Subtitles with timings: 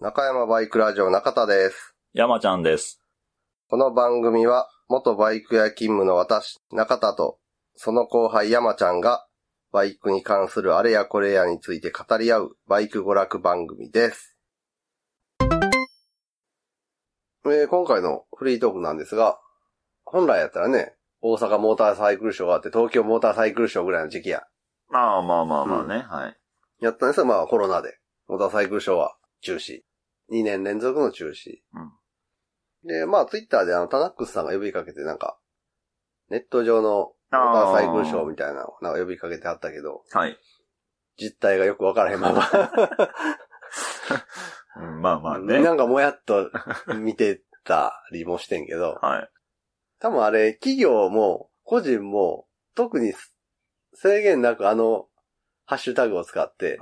[0.00, 1.94] 中山バイクラジオ中田です。
[2.14, 3.02] 山ちゃんです。
[3.68, 7.36] この番組は、元バイク屋勤務の私、中田と、
[7.74, 9.26] その後輩山ちゃんが、
[9.72, 14.38] バイクに関するあれやこれやについて語り合う、バイク娯楽番組です。
[17.44, 19.38] えー今回のフリートークなんですが、
[20.06, 24.44] 本来やったらね、大阪モーターサイクルショーがあって、東京モーターサイクルショーぐらいの時期や。
[24.88, 26.36] まあまあまあまあね、はい。
[26.80, 27.98] やったんですが、まあコロナで、
[28.28, 29.82] モーターサイクルショーは中止。
[30.30, 31.60] 2年連続の中止。
[32.84, 35.38] で、まあツイッターであの、タナックスさんが呼びかけてなんか、
[36.30, 40.38] ネット上のモーターサイクルショーみたいなのをなんか呼びかけてあったけど、はい。
[41.18, 42.50] 実態がよくわからへんまま。
[44.76, 45.60] うん まあまあね。
[45.60, 46.50] なんかもやっと
[46.96, 49.30] 見てたりもしてんけど、はい。
[49.98, 53.12] 多分あれ、企業も個人も特に
[53.94, 55.08] 制限なくあの、
[55.66, 56.78] ハッシュタグを使って。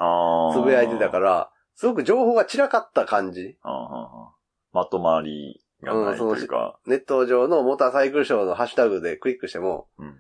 [0.55, 3.57] つぶやいてたから、すごく情報が散らかった感じ。
[3.63, 4.35] ああ
[4.73, 6.81] まとまりがないというか。
[6.87, 10.19] ネット上のモーターサイクルショーのハッシュタグでクリックしても、うん。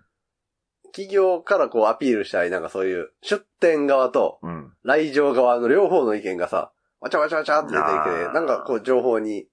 [0.92, 4.72] 企業からこうアピールしたり、なんかそういう出店側とうん。
[4.84, 9.48] 来場側の両方の意見がさ、わちゃわちゃわちゃって出てきて、なんかこう情報に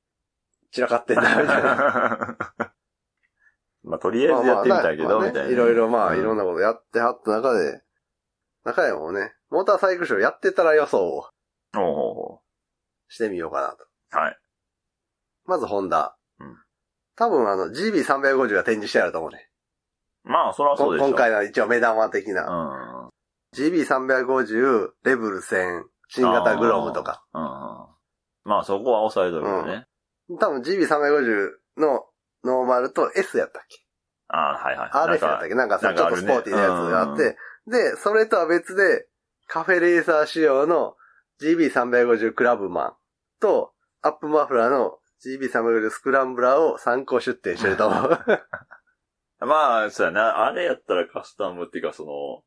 [0.71, 2.37] 散らかってんだみたいな。
[3.83, 5.51] まあ、とりあえずやってみたいけど、みたいな。
[5.51, 7.81] いろいろまあ、うんいろんなことやってはった中で、
[8.63, 11.25] 中山もね、モーターサイクルショーやってたら予想を
[13.07, 13.83] してみようかなと。
[13.83, 14.17] う。
[14.17, 14.37] はい。
[15.45, 16.15] まずホンダ。
[16.39, 16.55] うん
[17.17, 19.49] 多分あの GB350 が展示してあると思うね。
[20.25, 21.07] まあ、そらそうでしょ。
[21.07, 22.43] 今回の一応目玉的うな。
[22.43, 23.09] ん。
[23.55, 27.23] GB350、レベル1000、新型グロムとか。
[27.33, 27.41] うん。
[27.41, 27.49] うん。
[28.43, 29.85] まあ、そこは抑えとるよね。
[30.39, 32.03] 多分 GB350 の
[32.43, 33.77] ノーマルと S やったっけ？
[34.27, 34.89] ああ、はいはい。
[35.17, 35.55] ?RS やったっけ？
[35.55, 39.07] なんかさ、ちょっとスポーティーなやつがあって、で、それとは別で、
[39.47, 40.95] カフェレーサー仕様の
[41.41, 42.93] GB350 クラブマン
[43.39, 48.19] と、アップマフラーの GB350 スクランブラーを参考出展してると思う。
[49.45, 50.45] まあ、そうやな。
[50.45, 52.43] あれやったらカスタムっていうか、そ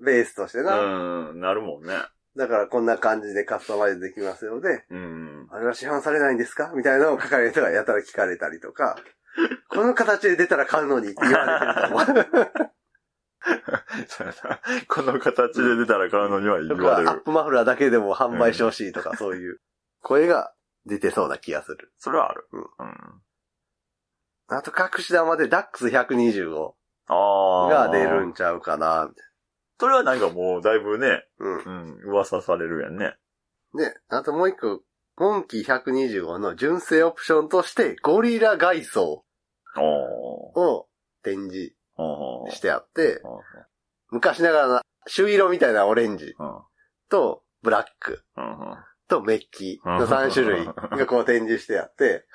[0.00, 0.76] ベースとしてな。
[0.76, 1.94] の、うん、なるもんね。
[2.36, 5.48] だからこんな感じでカスタマイズできますよで、うん。
[5.50, 6.72] あれは市販されないんですか？
[6.74, 8.96] みたいなのを書かれる人がやたら聞かれたりとか、
[9.68, 12.70] この形で出たら買うのにって言われてると思う。
[14.08, 17.10] そうやなこの形で出たら買うのには言われる。
[17.10, 19.60] アップマフラーだけでも販売してほしいとか、そういう
[20.02, 20.52] 声が
[20.86, 21.92] 出てそうな気がする。
[21.98, 22.46] それはある。
[22.52, 23.22] うんうん。
[24.48, 26.72] あと、隠し玉で DAX125
[27.06, 27.68] ああ。
[27.68, 29.24] が出るんちゃうかな、みたい
[29.80, 31.46] それはなんかもうだいぶね、な。
[31.46, 31.58] うん。
[31.58, 33.16] うん、噂されるやんね。
[33.74, 34.82] で、あともう一個、
[35.16, 39.24] モンキー125の純正オプションとして、ゴリラ外装。
[39.80, 40.88] を
[41.22, 41.74] 展示
[42.50, 43.22] してあって、
[44.10, 46.62] 昔ながらの朱色みたいなオレンジうん
[47.10, 48.22] と、ブラック
[49.08, 52.26] とメッキの3種類がこう展示してあって、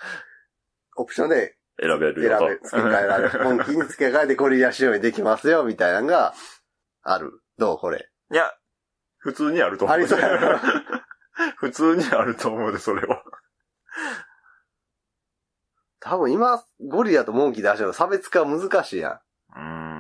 [0.96, 2.22] オプションで選べる。
[2.22, 3.40] 選べ、付け替えられる。
[3.46, 6.34] モンキーに付け替えてゴリラ仕様にできますよ、みたいなのが
[7.04, 7.42] ある。
[7.58, 8.10] どうこれ。
[8.32, 8.52] いや、
[9.18, 9.98] 普通にあると思う。
[9.98, 10.20] ありそう
[11.58, 13.24] 普通にあると思うで、それは。
[16.00, 19.20] 多分今、ゴリラとモンキー出してるの差別化難しいやん。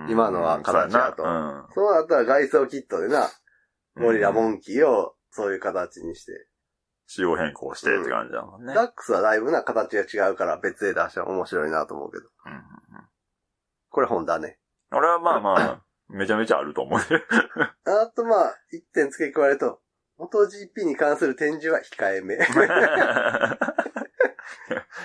[0.03, 3.29] うん今のは形だとそうやなそうなったら外装キットでな、
[3.95, 4.03] うん。
[4.03, 4.53] ゴリラ、モン。
[4.53, 6.47] ンキーをそういう形にして。
[7.07, 8.73] 仕様変更してって感じだもんね。
[8.73, 12.23] ダックスはだいぶな形が違うから別で出したら面白いなと思うけど。
[13.89, 14.57] これ本だね。
[14.91, 16.99] 俺はまあまあ、 めちゃめちゃあると思う。
[17.85, 19.81] あとまあ、一点付け加えると、
[20.17, 22.37] 元 GP に関する展示は控えめ。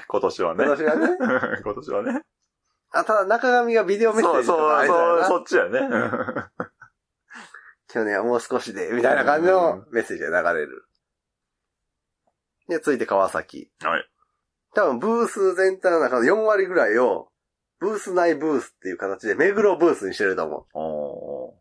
[0.08, 0.64] 今年はね。
[0.64, 1.16] 今年はね。
[1.62, 2.22] 今年はね。
[2.91, 5.81] あ、ただ中上がビデオメッセージとかそう、ありそうそう、そっちやね。
[7.88, 10.84] 去年はもう少しで、みたいな感じのメッセージが流れる。
[12.69, 13.71] で、続いて川崎。
[13.81, 14.04] はい。
[14.75, 17.28] 多分ブース全体の中の4割ぐらいを、
[17.81, 21.59] ブース内ブースっていう形で、目黒ブースにしてると思う。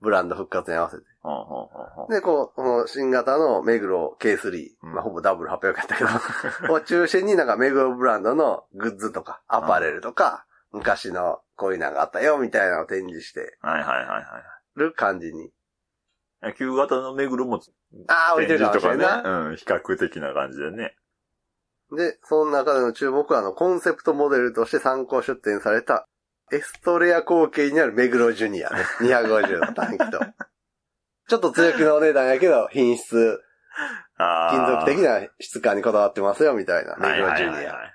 [0.00, 1.02] ブランド復活に合わせて。
[2.10, 6.10] で、こう、この新型の目黒 K3、うんまあほぼダブル800やったけど、
[6.74, 14.80] を中心になんか目黒ブランドのグッズとか、アパレルとか、昔のこういうのがあったよ、みたいなのを展示してはいはいはいはい。
[14.80, 15.50] る感じに。
[16.42, 17.60] 野球型の目黒も
[18.08, 19.30] ああ、置いてるかもとかしれんないね。
[19.30, 20.94] うん、比較的な感じでね。
[21.96, 26.06] で、その中での注目は、あの、コンセプトモデルとして参考出展された、
[26.52, 28.82] エストレア後継にある目黒ジュニアね。
[29.00, 30.20] 250の短期と。
[31.28, 33.40] ちょっと強気のお値段やけど、品質、
[34.18, 36.96] あ金属的なな質感にこだわってますよ、みたいな。
[36.96, 37.94] 目黒ジュニア。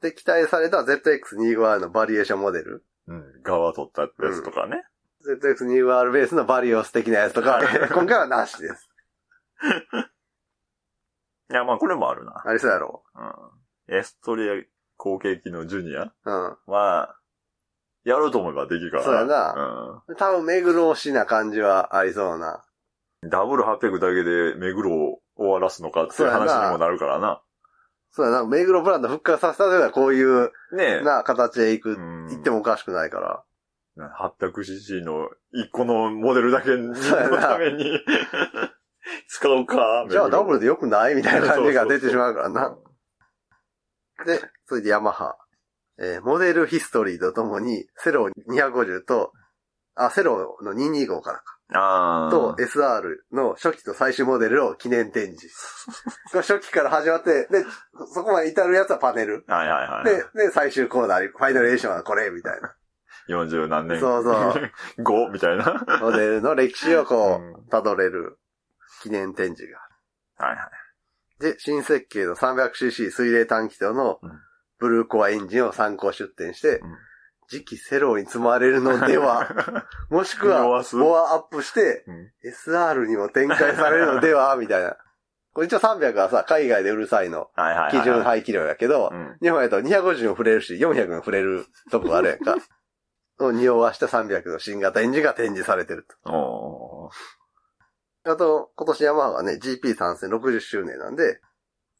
[0.00, 0.04] ア。
[0.04, 2.84] で、期待された ZX25R のバリエーションモデル。
[3.08, 4.84] うん、側取ったやつとかね。
[5.26, 7.60] ZX25R ベースのバリオス的なやつとか、
[7.92, 8.88] 今回はなしです。
[11.50, 12.42] いや、まあこれもあるな。
[12.44, 13.04] ありそうやろ。
[13.88, 13.94] うん。
[13.96, 14.54] エストリア
[14.96, 16.56] 後継機のジュニアうん。
[16.66, 17.16] は、
[18.04, 19.02] やろうと思えばできるから。
[19.02, 22.64] そうやな多分、目黒推しな感じはありそうな。
[23.22, 23.30] うん。
[23.30, 27.42] ダブル800だけで目黒を終わらすのかっていう話にもなるからな。
[28.12, 31.00] そうやな、目黒ブランド復活させたというのはこういう、ねえ。
[31.02, 33.44] な、形でいく、うんいってもおかしくないから。
[33.96, 38.00] 800cc の1個のモデルだけのそうやなために
[39.28, 40.06] 使うか。
[40.08, 42.76] じゃあダブルで良くないみたいな感じが出てしまうからな。
[44.24, 45.36] で、それでヤマハ。
[45.98, 49.32] えーモデルヒストリーとともに、セロ250と、
[49.94, 51.59] あ、セロの225からか。
[51.72, 52.30] ああ。
[52.30, 55.48] と、SR の初期と最終モデルを記念展示。
[56.32, 57.64] 初期から始まって、で、
[58.12, 59.44] そこまで至るやつはパネル。
[59.46, 60.04] はいはいはい。
[60.04, 62.74] で、で、最終コーナーに、ファイナルエーションはこれ、みたいな。
[63.28, 64.00] 40何年。
[64.00, 64.70] そうそう。
[65.02, 65.84] 5みたいな。
[66.00, 68.38] モデルの歴史をこう辿れる
[69.02, 69.78] 記念展示が。
[70.46, 70.70] はいは
[71.38, 71.42] い。
[71.42, 74.40] で、新設計の 300cc 水冷短気筒のうん
[74.80, 76.98] ブルーコアエンジンを参考出展して、うん
[77.50, 79.48] 次期セローに積まれるのでは、
[80.08, 84.96] もしくは、匂わすボアアップして、うん SR にも展開されるのでは、みたいな。
[85.52, 87.50] これ一応300はさ、海外でうるさいの。
[87.90, 89.36] 基準排気量やけど、うん。
[89.42, 92.56] 日本やと250も触れるし、400も触れるとこあるやんか。
[93.40, 97.10] を匂わした300の新型エンジンが展示されてると。
[98.24, 101.40] あと、今年ヤマハがね、GP 参戦60周年なんで、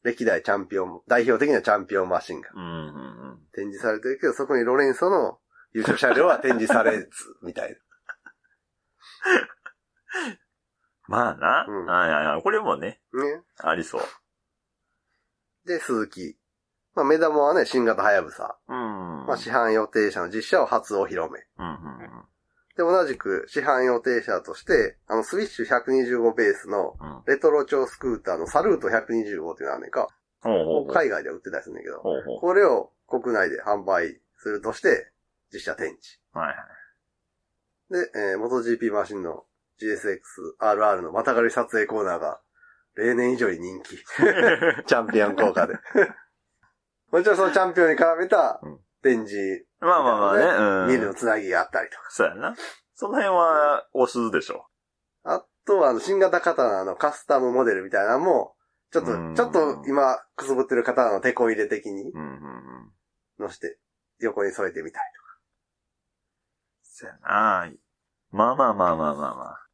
[0.03, 2.61] 歴代チャンピオン、代表的なチャンピオンマシンがうん。
[3.61, 5.39] 展示されてるけど、そこにロレンソの
[5.73, 7.09] 優勝車両は展示されず、
[7.43, 7.77] みたい
[11.07, 11.67] まあな。
[11.69, 12.43] うんはいはいはい。
[12.43, 13.25] これもね、な。
[13.25, 13.43] ね。
[13.59, 14.03] ありそう。
[15.67, 16.39] で、鈴木。
[16.95, 18.59] まあ、目玉はね、新型はやぶさ。
[18.69, 19.27] うん。
[19.27, 21.47] まあ、市販予定車の実車を初お披露目。
[21.59, 21.69] うんう
[22.07, 22.11] ん
[22.77, 27.17] で、同じく市販予定車として、あの、スイッシュ125ベースのうん。
[27.17, 27.25] うん。
[27.27, 30.07] レトロ調スクーターのサルート125っていうのがあんねんか。
[30.43, 30.95] ほうほうほう。
[30.95, 31.99] 海外では売ってたりするんだけど。
[32.01, 32.41] ほうほう。
[32.41, 35.13] これを国内で販売するとして、
[35.53, 36.21] 実写展示。
[36.33, 36.57] はいはい。
[37.91, 39.45] で、えー、元 GP マシンの
[39.81, 42.41] GSX-RR のまたがり撮影コーナーが、
[42.95, 43.97] 例年以上に人気。
[44.87, 45.75] チャンピオン効果で。
[47.11, 50.45] もちろんそのチャンピオンに絡めたうん展示、まあまあまあね。
[50.45, 50.89] うん。
[50.89, 52.03] ミルのつなぎがあったりとか。
[52.11, 52.55] そうやな。
[52.95, 54.67] その辺は、押すでしょ。
[55.25, 58.55] あとは、あの、新型刀のカスタムモデルみたいなのも、
[58.93, 62.93] ちょっとうん、ちょっと今、くすぶってる刀の手こ入れ的にうんうんうん。
[63.41, 63.79] 乗して、
[64.21, 65.03] 横に添えてみたい
[67.01, 67.73] そうやな。
[68.31, 69.69] まあまあまあまあまあまあ。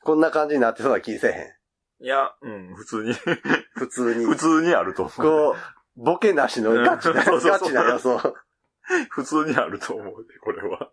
[0.00, 0.06] と。
[0.06, 2.06] こんな感じになってそうな気せえへん。
[2.06, 3.12] いや、うん、普通に、
[3.74, 4.24] 普通に。
[4.24, 5.14] 普通にあると思う。
[5.16, 5.56] こ
[5.96, 8.34] う、ボケなしのガチな、そうそうそうガチな予想。
[9.10, 10.90] 普通にあると思うね、これは。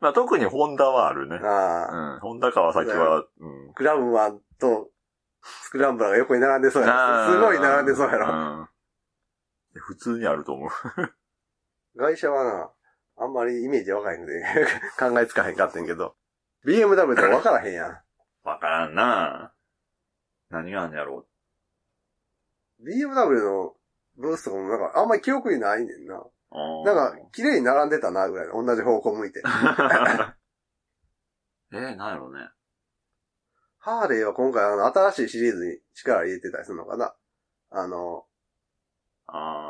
[0.00, 1.36] まあ特にホンダはあるね。
[1.36, 2.12] ああ。
[2.14, 2.20] うん。
[2.20, 3.72] ホンダ川崎は、うん。
[3.74, 4.90] クラブマンと
[5.42, 7.32] スクランブラーが横に並んでそうやろ。
[7.32, 8.26] すごい並んでそうやろ。
[8.26, 8.67] うん。
[9.78, 10.70] 普通にあると思う。
[11.96, 12.70] 外車はな、
[13.16, 14.44] あんまりイメージわからへんくて、
[14.98, 16.16] 考えつかへんかってんけど、
[16.64, 18.02] BMW とかわからへんやん。
[18.42, 19.54] わからんな
[20.50, 21.26] 何があんやろ
[22.80, 23.74] BMW の
[24.16, 26.16] ブースとかもなんかあんまり記憶にないねんな。
[26.50, 26.84] う。
[26.84, 28.64] なんか、綺麗に並んでたな、ぐらいの。
[28.64, 29.42] 同じ方向向いて。
[31.70, 32.48] えー、なんやろうね。
[33.78, 37.14] ハーレーは今回あの、新しいシリーズに力入れてたりするのかな。
[37.70, 38.24] あの、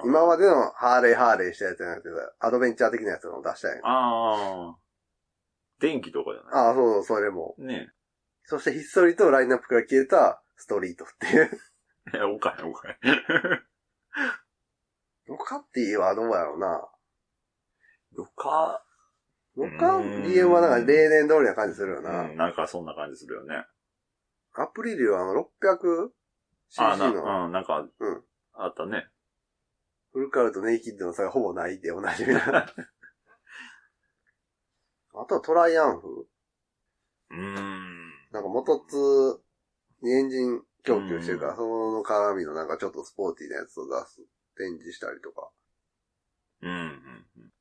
[0.05, 3.81] 今までのハーレーハーレーしたやつじゃなくて、アドベンチャー的なやつを出したんやん。
[3.85, 4.77] ああ。
[5.81, 6.67] 電気とかじゃない？
[6.69, 7.55] ああ、そうそう、それも。
[7.59, 7.91] ね
[8.45, 11.51] そしてひっそりとラインナップから消えたストリートっていう。
[12.15, 12.19] え。
[12.19, 12.97] え、おかへんおかへん。
[15.27, 16.89] ロカッティはどうやろうな。
[18.15, 18.83] ロカ？
[19.57, 22.23] うーん BM はなんか例年通りな感じするような。
[22.23, 23.67] ん、なんかそんな感じするよね。
[24.55, 26.11] アプリリュはあの 600cc
[26.79, 28.25] あな、のうん、なんか、うん
[28.55, 29.09] あったね。
[30.19, 32.43] フルカウルとネイキッドの差がほぼないで同じみな。
[35.15, 36.27] あとはトライアンフ？
[37.31, 38.11] うーん。
[38.33, 39.41] なんか元津
[40.03, 45.53] にエンジン供給してるから、うんその絡みのなんかちょっとスポーティーなやつを出す、展示したりとか。
[46.63, 46.77] うん、うん。
[46.77, 47.53] うん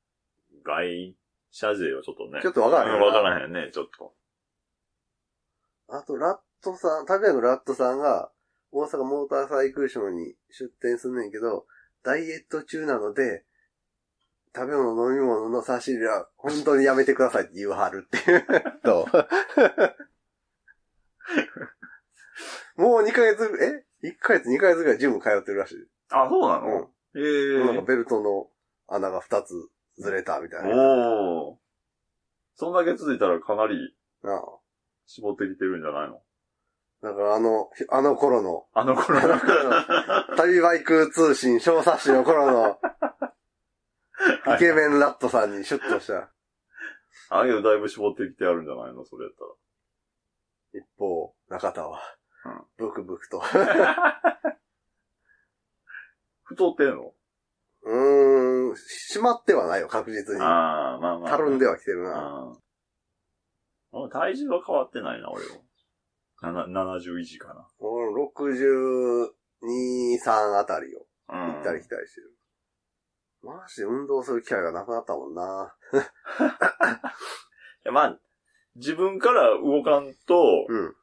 [0.63, 1.15] 外
[1.51, 2.41] 車税はちょっとね。
[2.41, 4.15] ちょっとわからへんなわからへんね、ちょっと。
[5.89, 8.31] あと、ラットさん、拓也のラットさんが、
[8.71, 11.67] 大阪モーターサイクルショーに出展すんねんけど、
[12.07, 13.43] ダイエット中なので、
[14.55, 18.45] 食べ物、飲み物の差し入れは本当にやめてくださいって言うはるっていう。
[22.77, 25.85] もう2ヶ月、え ?1 ヶ月、2ヶ月ぐらいジム通ってるらしい。
[26.11, 26.89] あ、そうなうのん。
[27.17, 28.49] ええなんかベルトの
[28.87, 30.69] 穴が2つずれたみたいな。
[30.77, 31.59] おお。
[32.55, 34.41] そんだけ続いたらかなりなあ
[35.07, 36.21] 絞ってきてるんじゃないの？
[37.01, 38.65] だからあの、あの頃の。
[38.73, 39.39] あの頃の。
[40.35, 42.79] 旅バイク通信小冊子の頃の、
[44.55, 46.31] イケメンラットさんにシュッとした。
[47.29, 49.05] ああいうのだいぶ絞ってきてあるんじゃないの？
[49.05, 49.51] それやったら。
[50.81, 51.99] 一方、中田は、
[52.45, 53.41] うん、ブクブクと。
[56.43, 57.13] 太ってんの？
[57.83, 60.41] うーん、しまってはないよ、確実に。
[60.41, 61.29] ああ、まあまあ。
[61.29, 62.57] たるんではきてるな。
[64.11, 65.66] 体重は変わってないな、俺も。
[66.41, 67.67] 7一時かな。
[67.81, 69.29] 62、
[70.23, 72.33] 3あたりを行ったり来たりしてる。
[73.41, 75.75] マジで運動する機会がなくなったもんな。
[75.93, 75.97] い
[77.85, 78.19] やまあ、
[78.75, 80.95] 自分から動かんと、うん、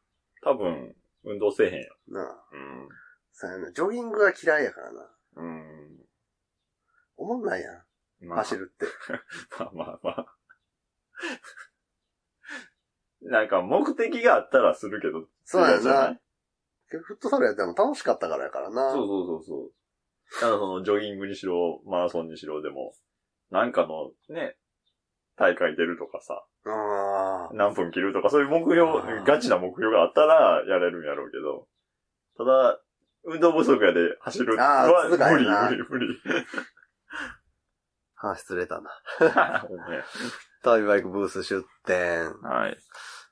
[0.43, 1.89] 多分、運動せえへんや。
[2.09, 2.49] なあ。
[2.53, 2.89] うん。
[3.33, 3.73] そうやな。
[3.73, 5.11] ジョギングが嫌いやからな。
[5.37, 6.07] うん。
[7.17, 7.85] 思んないやん。
[8.27, 8.87] まあ、走るって。
[9.59, 10.37] まあまあまあ。
[13.25, 15.27] なんか目的があったらするけど。
[15.45, 16.21] そうやじゃな。
[16.89, 18.93] フットサルやったの楽しかったからやからな。
[18.93, 19.71] そうそうそうそう。
[20.41, 22.93] ただそのジョギングにしろ、マラソンにしろでも、
[23.51, 24.57] なんかのね、
[25.37, 27.55] 大会出るとかさ、ああ。
[27.55, 31.67] 何分切るとかそういう目標あー、ガチな目標があったらやれるんやろうけど、
[32.37, 32.81] ただ、
[33.25, 36.21] 運動不足やで走るあーは無理無理無理。
[38.15, 38.91] 話 失礼たな。
[39.61, 40.05] ほんまや
[40.63, 42.35] 旅バイクブース出店。
[42.43, 42.77] はい。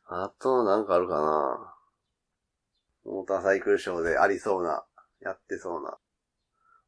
[0.06, 1.74] あと、なんかあるかな。
[3.04, 4.84] モーターサイクルショーでありそうな、
[5.20, 5.96] やってそうな。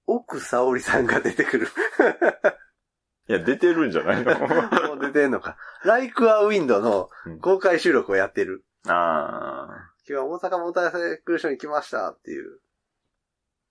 [0.07, 1.69] 奥沙織さんが出てくる。
[3.27, 4.35] いや、出てるんじゃないの？
[4.89, 5.57] もう出てんのか。
[5.85, 7.09] ライクアウィンドの
[7.41, 8.65] 公開収録をやってる。
[8.87, 9.91] ああ。
[10.07, 12.61] 今日は大阪モーターサイクルショーに来ましたっていう。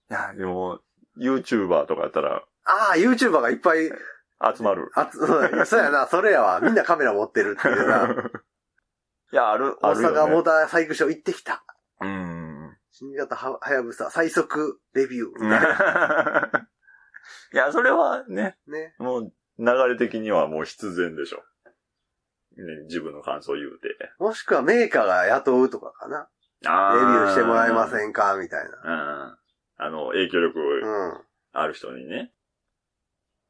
[0.09, 0.79] いや、でも、
[1.17, 3.91] YouTuber とかやったらああ、YouTuber がいっぱい、
[4.55, 4.91] 集まる。
[4.95, 6.59] あつ、そうそうやな、それやわ。
[6.59, 8.31] みんなカメラ持ってるっていうな。
[9.33, 10.19] いや、ある、あ大るよ、ね。
[10.19, 11.65] 阪モーターサイクルショー行ってきた。
[11.99, 12.77] うん。
[12.91, 16.61] 新型ははやぶさ最速レビュー。
[17.53, 18.93] いや、それはね、ね。
[18.99, 21.37] もう、流れ的にはもう必然でしょ。
[22.57, 23.97] ね、自分の感想言うて。
[24.19, 26.29] もしくはメーカーが雇うとかかな。
[26.65, 27.89] あレビューしてもらえまん。
[27.89, 29.37] せんかみたいうん。
[29.77, 31.25] あの、影響力な。
[31.53, 32.31] ある人にね。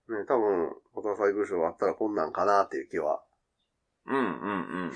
[0.08, 0.20] うん。
[0.20, 3.22] ね、多分、モーターサイクルショーあったらこんなんかなっていう気は。
[4.06, 4.26] うん、うん、う
[4.88, 4.92] ん。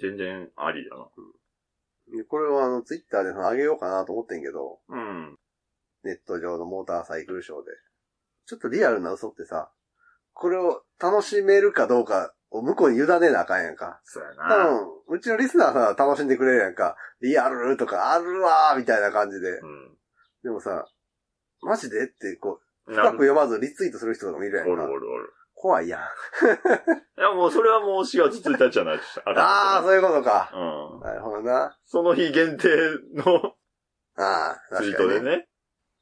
[0.00, 1.06] 全然ありだな。
[2.16, 5.38] でこれはあの、ツイッターであげようかなと思ってんけど、うん。
[6.02, 7.70] ネット上のモーターサイクルショーで。
[8.46, 9.70] ちょっとリアルな嘘ってさ、
[10.32, 14.00] これを楽しめるかどうかを向こうに委ねなあかんやんか。
[14.04, 14.64] そうや多な。
[14.70, 16.96] 分、うちのリスナーさんは楽しんでくれるやんか。
[17.20, 19.50] リアルとかあるわーみたいな感じで。
[19.50, 19.96] うん。
[20.42, 20.86] でもさ、
[21.62, 24.86] マジでってこう、な深く読まずリツイートする人とかもいるやおんか。
[24.86, 25.32] るおるおる。
[25.60, 26.00] 怖いやん。
[27.20, 30.50] いや、もうそれはもう4月1日じゃないとしたらああ、そういうことか。
[30.54, 31.00] うん。
[31.00, 31.78] なるほどな。
[31.84, 32.68] その日限定
[33.14, 33.54] の
[34.16, 34.96] ああ、ツイー。
[34.96, 35.48] トでね。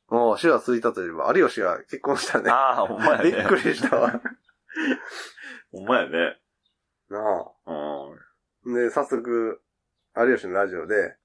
[0.06, 2.50] もう、死はついたといえば、有吉が結婚したね。
[2.52, 3.32] ああ、ほんまやね。
[3.32, 4.12] びっくりしたわ。
[5.72, 6.40] ほんまやね。
[7.10, 7.18] な
[7.66, 8.12] うん。
[8.14, 8.74] あ。
[8.76, 9.60] で、早速、
[10.16, 11.16] 有吉のラジオで、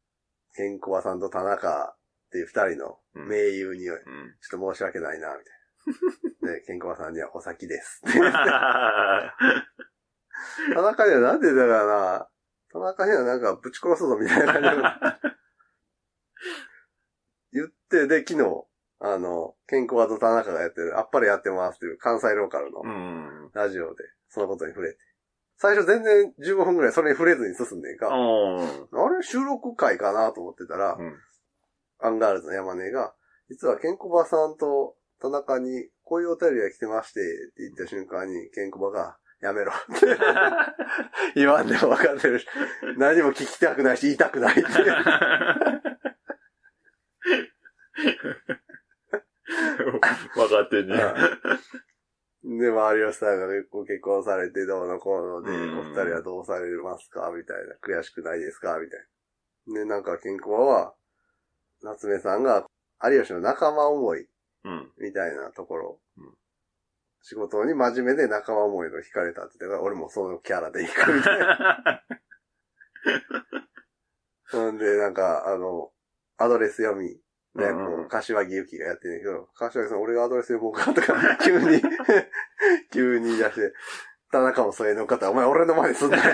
[0.56, 1.96] ケンコバさんと田中
[2.28, 4.36] っていう二人のうん名優に、ちょっうん。
[4.60, 5.53] と申し訳ないな、みたいな。
[6.42, 8.02] で、ケンコバさんにはお先です。
[8.06, 8.12] 田
[10.82, 12.28] 中にはなんでだからな、
[12.72, 14.76] 田中にはなんかぶち殺すぞみたいな感じで
[17.54, 18.66] 言って、で、昨日、
[19.00, 23.52] あの、ケンコバと田中がやってる、あっぱれやってますっていう関西ローカルのうん。
[23.54, 25.00] ラジオで、そのことに触れて。
[25.58, 28.68] 最初全然15分くらいそれに触れずに進んでんか、あうん。
[29.18, 31.16] れ収録会かなと思ってたら、うん
[32.00, 33.16] アンガールズの山根が、
[33.48, 37.24] 実はケンコバさんと田中にこういうお便りが来てまして、っ
[37.56, 40.06] て言った瞬間に、ケンコバが、やめろって。
[41.36, 42.48] 言わんでも分かってるし、
[42.98, 44.62] 何も聞きたくないし、言いたくないって。
[50.36, 50.90] 若手に。
[52.60, 57.76] で、周り吉さんがご結婚されてどうのこうので、うんお二人はどうされますかみたいな。
[57.82, 59.00] 悔しくないですかみたい
[59.68, 59.80] な。
[59.80, 60.94] で、なんか、ケンコバは、
[61.82, 62.66] 夏目さんが、
[63.02, 64.28] 有吉の仲間思い、
[64.66, 64.92] うん。
[65.00, 66.00] みたいなところ。
[66.18, 66.34] うん
[67.26, 72.04] 仕事に真面目で仲間思いの惹かれたって言ったから、俺もそのキャラで行くみたいな。
[74.60, 75.92] なんで、なんか、あの、
[76.38, 77.20] アドレス読み、ね、
[77.56, 81.82] うんうんこう柏木由紀がやってるけど、柏木さん、俺がアドレス読もうかとか、急に、
[82.92, 83.74] 急に出して、
[84.30, 86.24] 田中もそれの方、お前俺の前にすんなよ。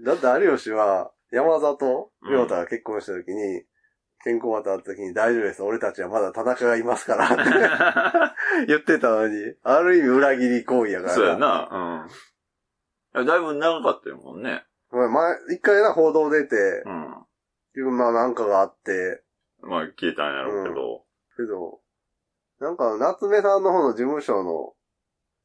[0.00, 3.64] だって有吉は、山里と亮太が結婚した時に、
[4.24, 5.62] 健康渡った時に大丈夫です。
[5.62, 11.12] 俺たちはまだ田中がいますからって 言ってたのに、ある意味裏切り行為やから。
[11.12, 12.06] そうやな。
[13.14, 13.26] うん。
[13.26, 14.64] だいぶ長かったよもんね。
[14.90, 15.10] 前、
[15.50, 17.96] 一回な、報道出て、うん。
[17.96, 19.22] まあなんかがあって、
[19.62, 21.04] まあ消えたんやろうけど。
[21.36, 21.80] けど、
[22.60, 24.74] なんか、夏目さんの方の事務所の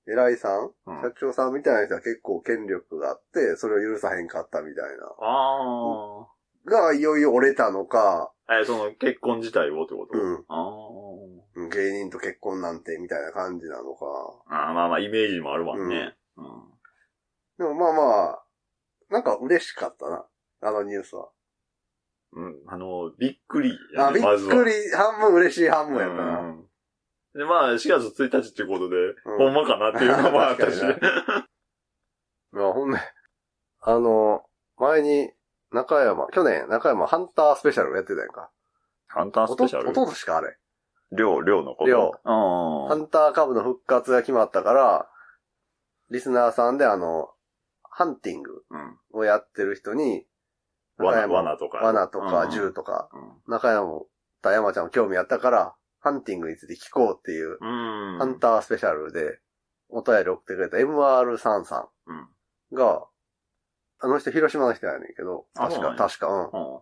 [0.05, 5.05] 偉いさん、うん、社長さんみたいな人は結構権力があって、それを許さへんかったみたいな。
[5.19, 6.36] ああ。
[6.67, 8.31] が、いよいよ折れたのか。
[8.49, 10.17] え、その結婚自体をってこと？
[10.17, 10.45] うん。
[10.47, 11.69] ああ。
[11.75, 14.05] 芸人と結婚なんてみたいな感じなのか。
[14.49, 16.15] ああ、まあまあ、イメージもあるわね。
[16.37, 16.45] うん。
[16.45, 16.63] うん、
[17.57, 18.43] でもまあまあ、
[19.09, 20.25] なんか嬉しかったな。
[20.61, 21.29] あのニュースは。
[22.33, 26.39] うん、あの、びっくり、ね、あ、びっくり、半分嬉しい半分やったな。
[26.41, 26.67] うん
[27.37, 30.77] で、まあ、4月1日っていうことで、うん、ほんまかなっていうのもあったし。
[30.81, 32.97] いや、ほんで、
[33.81, 34.43] あの、
[34.77, 35.31] 前に、
[35.71, 38.49] 中山、去年、中山ハンタースペシャルやってたやんか。
[39.07, 39.89] ハンタースペシャル？
[39.89, 40.57] おととしかあれ。
[41.11, 41.87] 量、量のこと？
[41.87, 42.11] 量。
[42.23, 45.07] ハンター株の復活が決まったから、
[46.09, 47.29] リスナーさんであの、
[47.83, 48.63] ハンティング
[49.11, 50.25] をやってる人に、
[50.97, 51.79] うん、罠、罠とか？
[51.79, 54.07] 罠とか銃とか、うん、中山も、
[54.43, 59.39] 山ちゃんも興味あったから、ハンティングについて聞こうっていう、ハンタースペシャルで、
[59.89, 63.05] お便り送ってくれた MR3 さんが、
[63.99, 66.77] あの人広島の人やねんけど、確か、確か、うん。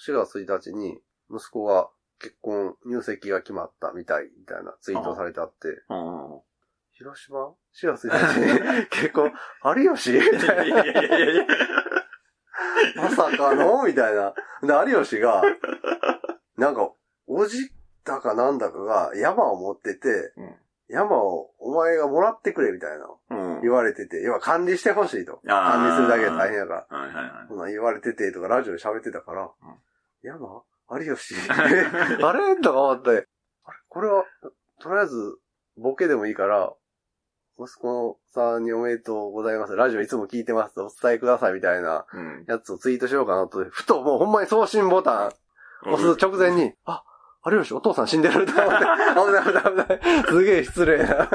[0.00, 0.98] 4月1日に、
[1.30, 5.68] 息子が結婚、入籍が決まったみたい、みたいなツイートされてあって、
[6.92, 9.32] 広島 ?4 月1日に 結婚、
[9.76, 10.84] 有吉みたいな。
[12.96, 13.84] まさかの？
[13.84, 14.32] みたいな。
[14.84, 15.42] で、有吉が、
[16.56, 16.92] なんか、
[17.26, 17.72] おじ
[18.04, 20.56] だかなんだかが山を持ってて、うん、
[20.88, 25.40] 山をお前がもらってくれみたいな、言われてて、要は管理してほしいと。
[25.46, 26.98] 管理するだけで大変やから。
[26.98, 29.48] はいはいはい、そんな言われててとかラジオで喋ってたから、うん、
[30.22, 30.62] 山？
[30.90, 31.34] 有吉？
[32.22, 32.56] あれ？
[32.56, 33.26] とか思って、あれ？
[33.88, 34.24] これは、
[34.80, 35.38] とりあえず、
[35.78, 36.72] ボケでもいいから、
[37.58, 39.76] 息子さんにおめでとうございます。
[39.76, 42.04] ラジオいつも聞いてますお伝えくださいみたいな
[42.48, 45.32] やつをツイートしようかなと、ふともうほんまに送信ボタン
[45.86, 47.04] 押す直前に、あ、
[47.46, 50.24] 有吉お父さん死んでると思って、危ない危ない危ない。
[50.26, 51.28] すげえ失礼な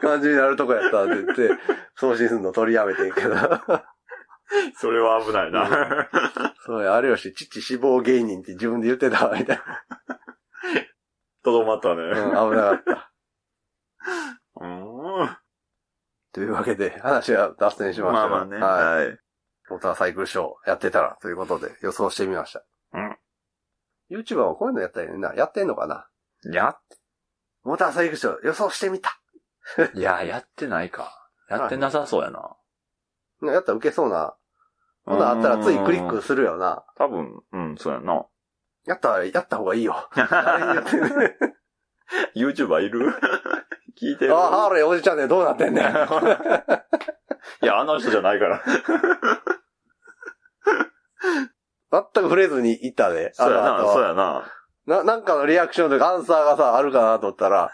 [0.00, 1.50] 感じになるとこやったって言って、
[1.96, 3.34] 送信するの取りやめてんけど。
[4.76, 6.08] それは危ないな。
[6.64, 9.62] そうや、有吉、父死亡芸人って自分で言ってたわ、みたいな。
[11.42, 12.02] とどまったね。
[12.02, 13.12] うん、危なかった。
[14.60, 15.36] うん。
[16.32, 18.28] というわけで、話は脱線しました。
[18.28, 18.56] まあまあね。
[18.56, 19.18] はい。
[19.70, 22.64] モーターサイクルショーやってたらということで予想してみました。
[24.10, 24.20] うん。
[24.20, 25.34] YouTuber はこういうのやったらな。
[25.34, 26.06] やってんのかな
[26.52, 26.78] やっ、
[27.62, 29.20] モーターサイクルショー予想してみた。
[29.94, 31.28] いや、やってないか。
[31.48, 32.56] やってなさそうやな。
[33.52, 34.36] やったら受けそうな。
[35.04, 36.84] こんなんあったらついクリックするよな。
[36.96, 38.26] 多分、うん、そうやな。
[38.86, 40.08] やったら、やった方がいいよ。
[42.36, 43.12] YouTuber いる？
[44.00, 44.36] 聞いてる？
[44.36, 45.84] あ、ハーレーおじちゃんねどうなってんねん。
[45.84, 48.62] いや、あの人じゃないから。
[51.94, 53.30] 全く触れずに行ったで。
[53.34, 54.50] そうやな、そうやな。
[54.86, 57.72] な、なんかのリアクションとかアンサーがさ、あるかなと思ったら、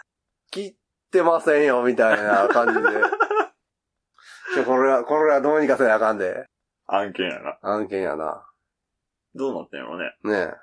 [0.53, 0.75] 聞い
[1.11, 2.87] てませんよ、みたいな感じで。
[4.65, 6.45] これは、これはどうにかせなあかんで。
[6.85, 7.57] 案件やな。
[7.61, 8.45] 案件やな。
[9.33, 10.13] どうなってんやろね。
[10.23, 10.53] ね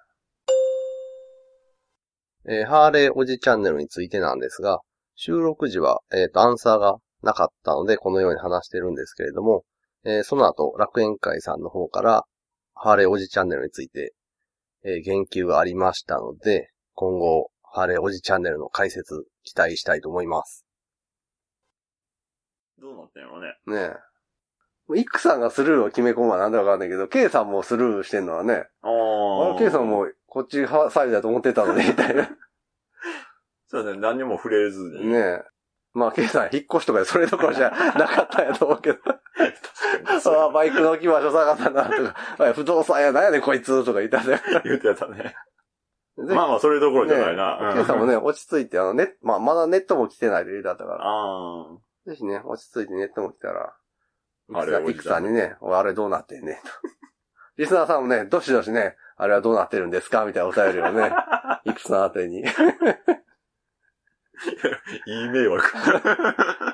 [2.46, 2.60] え。
[2.60, 4.80] えー、ハーレーおじチャンネルについてなんですが、
[5.16, 9.64] 収録時は、えっ、ー、と、アンサーがなかったので、このように話してるんですけれども、
[10.04, 12.24] えー、その後、楽園会さんの方から、
[12.80, 14.14] ハーレーおじチャンネルについて、
[14.84, 20.64] えー、言及がありましたので、今後、ハーレーおじチャンネルの解説、期待したいと思います。
[22.80, 23.56] どうなってんのね。
[23.66, 23.96] ね
[24.94, 24.96] え。
[24.96, 28.68] イックさんがスルーを決め込むはなんだかわかんないけど、ケイさんもスルーしてんのはね。
[28.82, 29.58] ああ。
[29.58, 32.30] ケイさんもこっちサイドだと思ってたのね、みたいな。
[33.66, 35.08] そうだね、何にも触れずに。
[35.08, 35.42] ねえ。
[35.98, 38.98] まあ、ケイさん引っ越しとかでそれどころじゃなかったんやと思うけど。
[40.30, 44.40] ああ、バイクの置き場所探ったな、とか、 不動産やなんやねんこいつ、とか言ったね。
[44.64, 45.34] 言ってたね。
[46.16, 47.74] まあまあ、それどころじゃないな。
[47.74, 51.04] ケイさんもね、落ち着いて、あの、ね、まあ、まだネットも来てないで言うだったから。
[51.04, 51.78] ああ。
[52.06, 53.74] ぜひね、落ち着いてネットも来たら、
[54.54, 56.70] あれ、イクさんにね、あれどうなってんねと。
[57.58, 61.12] リスナーさんもね、どしどしね、あれはどうなってるんですかみたいなお便りをね、
[61.64, 62.44] イクさん宛てに。
[65.06, 65.76] いい迷惑。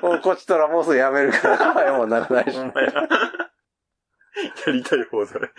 [0.01, 2.57] もうこっちとらもうすぐやめるから、早もならないし。
[2.57, 2.71] や
[4.71, 5.49] りたい方それ。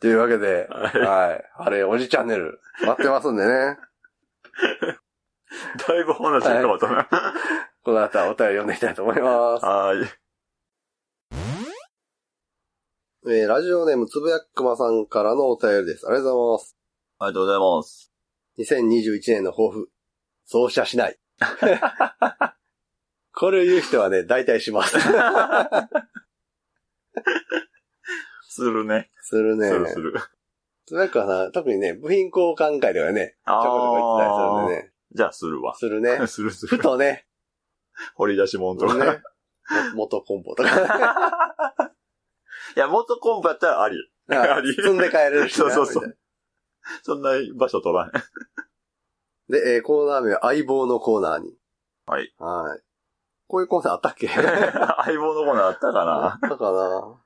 [0.00, 1.44] というわけで、はい、はい。
[1.58, 3.78] あれ、おじチャンネル、待ってますんでね。
[5.86, 6.94] だいぶ話変わったな。
[6.96, 7.06] はい、
[7.84, 9.64] この後はお便り読んでいきたいと思います。
[9.64, 10.22] はい。
[13.24, 16.08] えー、ラジオネームつぶやくまさんからのお便りです。
[16.08, 16.76] ありがとうございます。
[17.20, 18.12] ありがとうございます。
[18.58, 19.91] 2021年の抱負。
[20.52, 21.18] そうしゃしない。
[23.32, 24.98] これを言う人はね、大体します。
[28.50, 29.10] するね。
[29.22, 29.68] するね。
[29.68, 30.12] するする。
[30.84, 34.92] つばやくはさ、特にね、部品交換会とかね、ちょこちょこ行ってたりするんでね。
[35.14, 35.74] じゃあするわ。
[35.74, 36.26] するね。
[36.28, 36.82] するすふる。
[36.82, 37.26] とね、
[38.14, 38.94] 掘り出し物とか。
[38.94, 39.22] ね、
[39.94, 40.68] 元コンポとか。
[42.76, 43.96] いや、元コンプやったらあり。
[44.28, 45.70] あり積んで帰れるしな。
[45.70, 46.18] そうそうそう
[47.04, 48.12] そんな場所取らん。
[49.48, 51.54] なで、えーコーナー名は相棒のコーナーに。
[52.06, 52.32] はい。
[52.38, 52.82] はい。
[53.48, 54.28] こういうコーナーあったっけ？
[54.30, 54.42] 相
[55.20, 57.22] 棒のコーナーあったかあなったかな？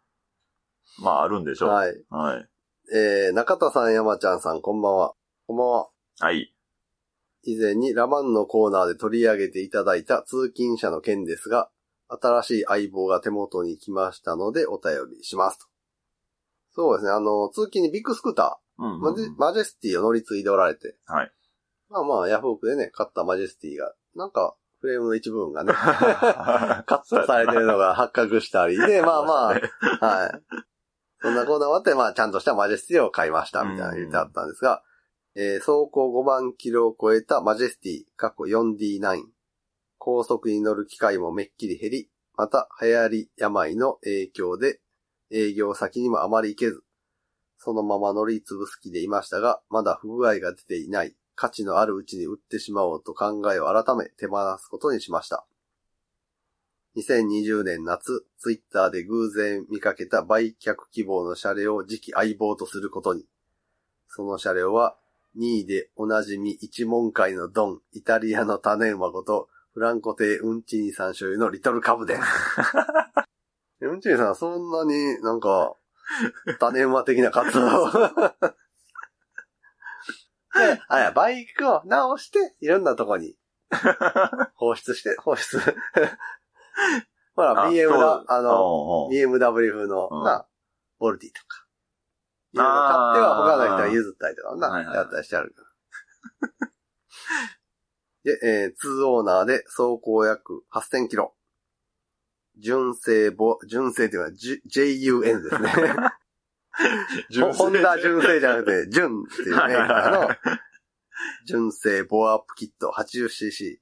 [1.03, 1.69] まあ、あるんでしょう。
[1.71, 2.05] はい。
[2.11, 2.49] はい。
[2.95, 5.15] えー、中田さん、山ちゃんさん、こんばんは。
[5.47, 5.89] こんばんは。
[6.21, 6.55] はい。
[7.43, 11.71] 以前にラマンのコーナーで取り上げていただいた通勤者の件ですが、
[12.09, 15.67] 新しい相棒が手元に来ましたのでお便りしますと。
[16.73, 20.97] そうですね、あの、通勤にビッグスクータうんー、マジマジェスティを乗り継いでおられて。
[21.07, 21.33] はい。
[21.89, 30.43] まあまあ、ヤフオクでね、買ったマジェスティが、なんか、フレームの一部分がね、カ カットされてるのが発覚したり で、まあまあ、はい。
[31.21, 34.83] そんなコーナーもあって、まあ、ちゃんとしたマジェスティを買いました、みたいな言ってあったんですが、
[35.35, 39.25] えー走行5万キロを超えたマジェスティ、過去 4D9。
[39.99, 44.81] 高速に乗る機会もめっきり減り、また流行り病の影響で
[45.31, 46.83] 営業先にもあまり行けず、
[47.59, 55.47] そのまま乗り潰す気でいましたが、まだ不具合が出ていない、価値のあるうちに売ってしまおうと考えを改め手放すことにしました。
[56.97, 63.27] 2020年夏、ツイッターで偶然見かけた売却希望の車両を次期相棒とすることに。
[64.09, 64.97] その車両は、
[65.39, 72.17] 2位でおなじみ一門会のドン、イタリアの種馬こと、フランコ亭ウンチニさん所有のリトルカブで。
[73.83, 75.77] ウンチニさんはそんなになんか、
[76.59, 77.91] 種馬的な活動
[80.89, 83.37] あ、いや、バイクを直して、いろんなとこに
[84.55, 85.59] 放出して、放出。
[87.35, 90.47] ほら、あ BM だ、あの、BMW 風の、うんな、
[90.99, 91.67] ボルティとか。
[92.55, 95.67] 買っては他の人が譲ったりとかな、やったりしてあるから。
[98.25, 101.35] で、えー、2オーナーで走行約8000キロ。
[102.59, 105.73] 純正ボ、純正っていうのは、J- JUN ですね。
[107.41, 110.61] ホホンダ純正じゃなくて、 純っていうメーカーの、
[111.47, 113.79] 純正ボアアップキット 80cc、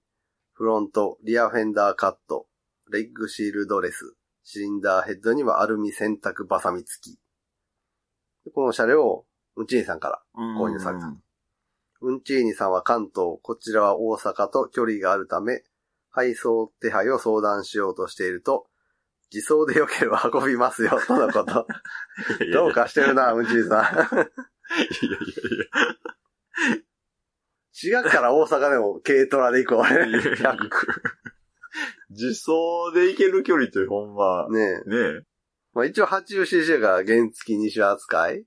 [0.53, 2.47] フロント、リアフェンダーカット、
[2.91, 7.19] レッグシールドレス、シリンダーヘッドにはアルミ洗濯バサミ付き。
[8.45, 9.27] でこの車両を、
[9.57, 11.07] ウンチーニさんから、購入された。
[11.07, 11.23] うん。
[12.03, 15.65] ウンチーニさんは関東、こちらは大阪と距離があるため、
[16.11, 18.67] 配送手配を相談しようとしていると、
[19.33, 21.67] 自走でよければ運びますよ、とのこと。
[22.39, 23.81] いやいやどうかしてるな、ウンチーニさん。
[23.81, 24.29] いやいやい
[25.59, 26.85] や。
[27.73, 30.05] 滋賀から大阪でも軽トラで行こう、俺。
[30.07, 30.71] 100。
[32.11, 34.89] 自走で行ける距離ってほんま、ねえ。
[34.89, 35.23] ねえ。
[35.73, 38.45] まあ一応 80cc が原付2種扱い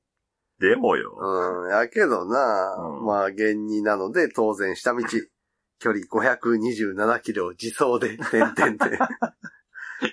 [0.59, 1.13] でもよ。
[1.19, 1.71] うん。
[1.71, 5.01] やけどな、うんまあ原2なので当然下道。
[5.79, 8.97] 距離527キロを自走で、点々で。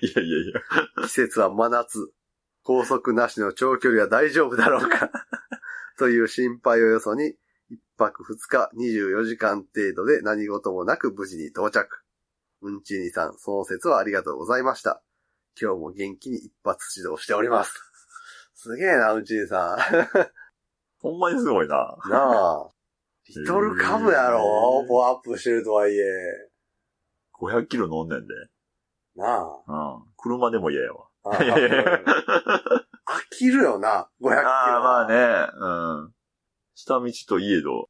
[0.01, 0.61] いやいやいや。
[1.03, 2.13] 季節は真夏。
[2.63, 5.11] 高速なしの長距離は大丈夫だろうか。
[5.99, 7.37] という心配をよそに、
[7.69, 12.05] 一泊二日24時間程度で何事もなく無事に到着。
[12.63, 15.03] うんちにさん、その説はありがとうございました。
[15.61, 17.75] 今日も元気に一発指導しております。
[18.55, 19.77] すげえな、うんちにさ
[20.99, 21.99] ほんまにすごいな。
[22.07, 22.11] ん。
[22.11, 22.71] なあ。
[23.29, 26.03] リトルカブやろポアップしてるとはいえ。
[27.35, 28.35] 500キロ飲んでんで。
[29.17, 30.03] なうん。
[30.17, 31.07] 車でも嫌やわ。
[31.25, 31.43] あ。
[31.43, 31.85] やいやいや
[33.07, 34.49] 飽きるよな、500キロ。
[34.49, 35.09] ああ、まあ。
[35.09, 35.49] ね。
[35.55, 36.15] うん。
[36.75, 37.89] 下道といえど、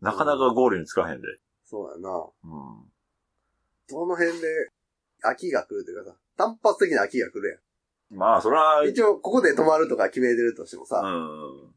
[0.00, 1.26] なかなかゴールにつかへんで。
[1.64, 2.10] そうやな。
[2.10, 2.88] うん。
[3.88, 4.70] どの辺で
[5.24, 7.62] 飽きが来るというかさ、単発的な飽きが来る
[8.10, 8.88] まあ、そら、やん。
[8.88, 11.74] 一応、ここで泊まるとか決めてるとしてもさ、うん。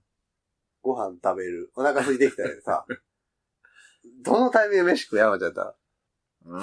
[0.82, 2.86] ご飯食べる、お腹空いてきたりさ、
[4.24, 5.76] どのタイミングで飯食うやろってやったら、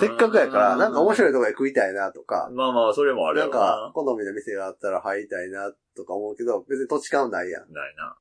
[0.01, 7.73] せっかくやから、なんか面白いとこで食いたいなとか、まあまあ、それもあるなんやろか好みの店があったら入りたいなとか思うけど、別に土地勘ないやん。
[7.73, 8.17] ないな。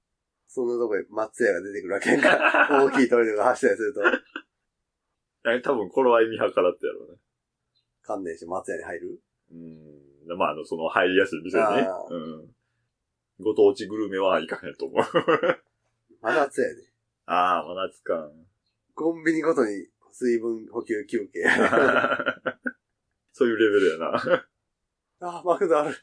[0.47, 2.69] そんなとこで松屋が出てくるわけやんか。
[2.85, 4.01] 大きいトイレが走ったりすると、
[5.51, 7.17] え多分、頃合い見計らってやろうね。
[8.03, 9.21] 観念して松屋に入る？
[9.51, 10.37] うん。
[10.37, 11.87] まあ、あの、その入りやすい店ね。
[12.09, 12.55] うん。
[13.39, 15.05] ご当地グルメはいかへんと思う。
[16.21, 16.83] 真夏やで。
[17.27, 18.29] ああ、真夏か。
[18.95, 19.87] コンビニごとに
[20.19, 21.43] 水分補給休憩。
[23.33, 24.47] そういうレベルやな。
[25.19, 25.95] あ、マクドある。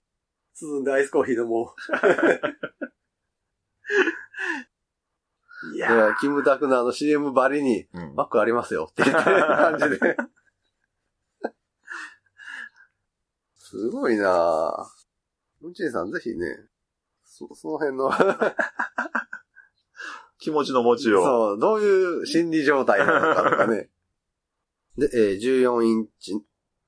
[0.63, 1.75] 涼んでアイスコーヒー飲も
[5.65, 5.75] う。
[5.75, 10.17] い いや、キムタクのあの CM ばりに、うんマックありますよって言ってる感じで。
[13.59, 14.87] すごいなぁ。
[15.67, 16.69] うちさんぜひね、
[17.25, 18.13] そ、その辺の
[20.39, 21.25] 気持ちの持ちよう。
[21.25, 23.91] そう、どういう心理状態なのかとかね。
[24.97, 26.35] で、えー14インチ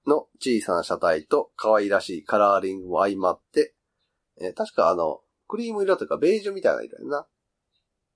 [0.06, 3.74] の小さな車体と可愛らしいカラーリングも相まって、
[4.40, 7.26] えー確かあの、クリーム色というかベージュみたいな色やな。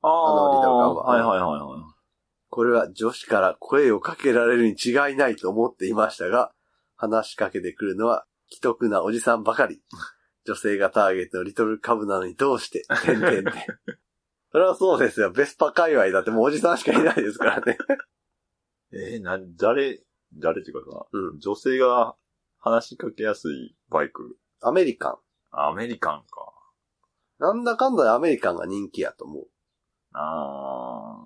[0.03, 2.01] あのリトルガンははいはいはいはい。
[2.49, 6.53] これは女子から声をかけられるに違いないと思っていましたが、
[6.97, 9.83] 話しかけてくるのは既得なおじさんばかり。
[10.47, 13.53] 女性がターゲットのリトルカブなのにどうして、てんてんてん。
[14.51, 15.31] それはそうですよ。
[15.31, 17.77] ベスパ界隈だってもうおじさんしかいないですからね。
[18.93, 20.03] えー、な、誰、
[20.35, 22.15] 誰っていうかさ、うん女性が
[22.59, 24.37] 話しかけやすいバイク。
[24.63, 25.19] アメリカン。
[25.51, 26.53] アメリカンか。
[27.39, 29.47] なんだかんだでアメリカンが人気やと思う。
[30.13, 31.21] あ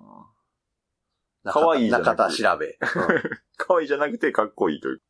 [1.43, 2.77] 中田可愛いじゃな中田調べ。
[2.81, 3.21] ー。
[3.57, 5.01] 可愛いじゃなくてかっこいいという。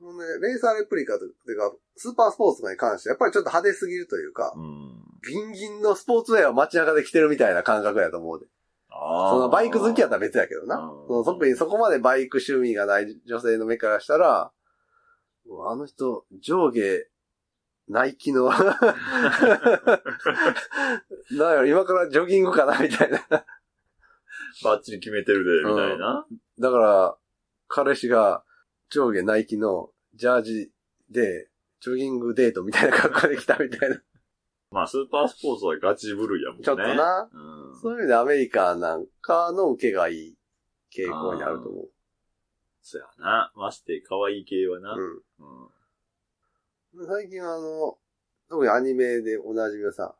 [0.00, 5.04] ほんで、レーサーレプリカというか、スーパースポーツとかに関して、やっぱりちょっと派手すぎるというか、うん。
[5.26, 8.46] ギンギンのスポーツウェアを街中で着てるみたいな感覚やと思うで。
[8.96, 10.76] そのバイク好きやったら別やけどな。
[10.76, 14.52] うんその特にそこまでバイク趣味がない女性の目からしたら、
[15.68, 16.80] あの人、上下、
[17.88, 18.76] ナイキの、 なんや
[21.32, 23.20] ろ、今からジョギングかなみたいな。
[24.62, 26.26] バッチリ決めてるで、みたいな。
[26.58, 27.18] だから、
[27.68, 28.42] 彼氏が
[28.88, 30.72] 上下ナイキのジャージ
[31.10, 34.00] で、ジョギングデートみたいな格好で来たみたいな。
[34.74, 36.64] まあ、スーパースポーツはガチブルやもんね。
[36.64, 37.30] ちょっとな。
[37.32, 37.80] うん。
[37.80, 40.36] そういう意味でアメリカなんかの受けがいい
[40.92, 41.84] 傾向にあると思
[42.82, 43.52] そうやな。
[43.54, 44.94] まして、可愛い系はな。
[44.94, 44.98] う。
[44.98, 45.22] う
[46.98, 47.00] ん。
[47.00, 47.06] うん。
[47.06, 47.98] 最近はあの、
[48.50, 50.16] 特にアニメでおなじみのさ、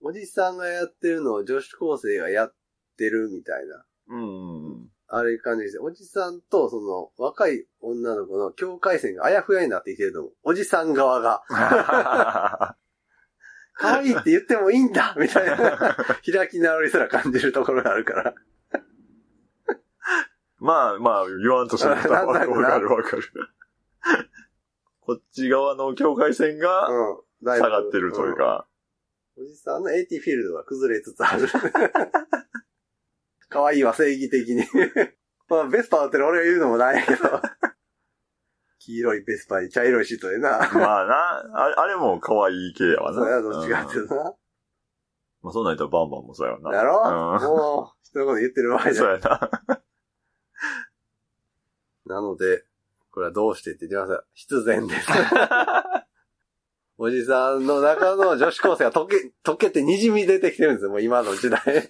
[0.00, 2.54] おじさんがやってるのを女子高生がやっ
[2.96, 4.88] てるみたいな、うん。
[5.08, 10.32] あれ感じで、おじさんとその若い女の子の境界線があやふやになってきてると思う。
[10.44, 11.42] おじさん側が、
[13.78, 18.34] 可愛いって言ってもいいんだ みたいな、開き直りすら感じるところがあるから。
[20.58, 22.44] まあまあ、言わんとすること はわか
[22.78, 23.22] るわかる。
[25.00, 26.88] こっち側の境界線が
[27.42, 28.34] 下がってるという。
[28.34, 28.66] か。
[28.70, 28.76] うん
[29.38, 31.46] おじさんの AT フィールドが崩れつつある。
[33.50, 34.64] 可愛いわ、正義的に。
[35.48, 37.42] まあ、ベスパーって俺が言うのもないけど。
[38.86, 40.58] 黄色いベスパーに茶色いシートでな。
[40.72, 43.16] まあな、あれあれも可愛い系やわな。
[43.18, 44.22] そうや、どっちかっていうとな。
[45.42, 46.76] まあそんなったらバンバンもそうやわな。
[46.76, 47.02] やろ？
[47.04, 49.50] うんもう、人のこと言ってる場合じゃそうやな。
[52.06, 52.64] なので、
[53.10, 55.08] これはどうしてって言ってます必然です。
[56.98, 61.60] おじさんの中の女子高生が溶け、溶けて滲み出てきてるんですよ、もう今の時代。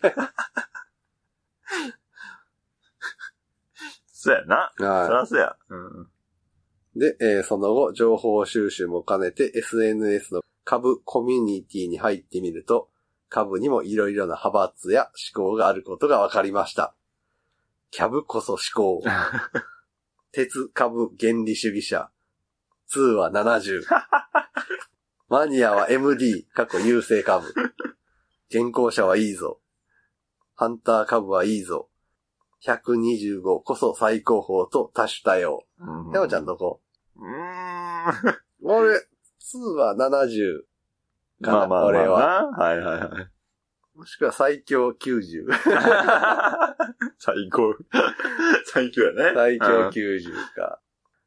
[4.07, 4.73] そうやな。
[4.77, 5.57] そはらそうや。
[5.69, 6.11] うん。
[6.97, 6.99] い。
[6.99, 12.89] で、えーその後、情報収集も兼ねて SNS の株コミュニティに入ってみると、
[13.29, 16.95] 株にもいろいろな派閥や思考があることが分かりました。
[17.91, 19.03] キャブこそ思考。
[20.33, 22.11] 鉄株原理主義者。
[22.93, 23.83] 2は70。
[25.29, 27.53] マニアは MD、過去優勢株。
[28.49, 29.61] 健康者はいいぞ。
[30.55, 31.89] ハンター株はいいぞ。
[32.63, 35.65] 125こそ最高峰と多種多様。
[35.79, 36.81] うんちゃんどこ？
[37.19, 38.37] うーん。
[38.63, 38.97] 俺、
[39.41, 40.63] 2は70
[41.43, 42.21] かな、まあまあまあ俺は。
[42.57, 42.65] な。
[42.65, 43.29] はいはいはい。
[43.99, 45.47] もしくは最強90。
[47.19, 47.75] 最高。
[48.67, 49.33] 最強やね。
[49.35, 50.81] 最強90か。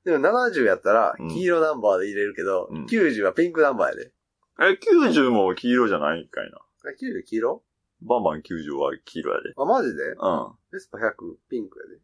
[0.03, 4.13] でも70やったらうん、黄色ナンバーで入れるけど、うん90はピンクナンバーやで。
[4.61, 6.57] え、90も黄色じゃないんかいな。
[6.57, 6.61] あ
[7.01, 7.63] 90黄色？
[8.01, 9.53] バンバン90は黄色やで。
[9.57, 10.03] あ、マジで？
[10.03, 10.51] うん。
[10.71, 12.01] ベスパ100ピンクやで。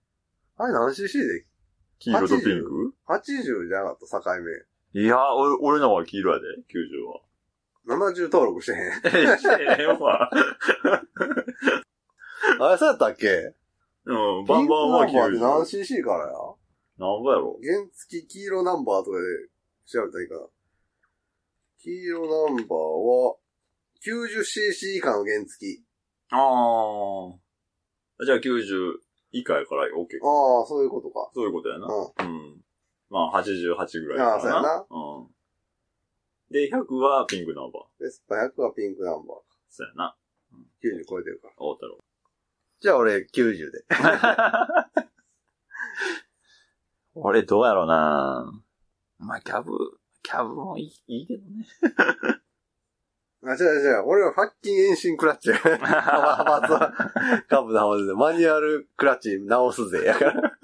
[0.57, 1.45] あれ何 cc で？
[1.99, 2.94] 黄色とピンク？
[3.07, 4.41] ?80 じゃなかった、境
[4.93, 5.01] 目。
[5.01, 7.21] いや、俺、俺のは黄色やで、90は。
[7.87, 8.79] 70登録してへん。
[9.33, 10.29] え、してへんわ。
[12.59, 13.53] あれ、そうやったっけ？
[14.05, 14.13] う
[14.43, 15.83] ん、バンバンはピンクナンバーって何90。
[15.83, 16.31] cc からや？
[16.97, 17.59] なんぼやろ？
[17.61, 19.23] 原付黄色ナンバーとかで
[19.85, 20.47] 調べたらいいかな。
[21.79, 23.35] 黄色ナンバーは、
[24.05, 25.81] 90cc 以下の原付。
[26.31, 26.37] あ
[28.19, 28.25] あ。
[28.25, 28.99] じゃあ90
[29.31, 30.17] 以下やから OK。
[30.23, 31.29] ああ、そういうことか。
[31.33, 31.87] そういうことやな。
[31.87, 32.64] ううん。
[33.09, 34.31] まあ、88ぐらいかな。
[34.31, 35.27] ああそうやなうん。
[36.51, 37.83] で、100はピンクナンバー。
[37.83, 37.87] ん。
[37.99, 39.37] ベスパ100はピンクナンバー。
[39.69, 40.15] そうやな。
[40.83, 41.53] 90超えてるから。
[41.57, 41.97] 大太郎。
[42.79, 43.85] じゃあ俺90で。
[47.15, 48.51] 俺どうやろうな
[49.19, 49.71] まあ、キャブ、
[50.21, 51.65] キャブもいいいいけどね。
[53.47, 54.03] あ、違う違う。
[54.05, 55.49] 俺はファッキン遠心クラッチ。
[55.49, 55.79] 派
[56.43, 56.91] 閥は、
[57.47, 60.03] カブの派閥で、マニュアルクラッチ直すぜ。
[60.03, 60.59] やから。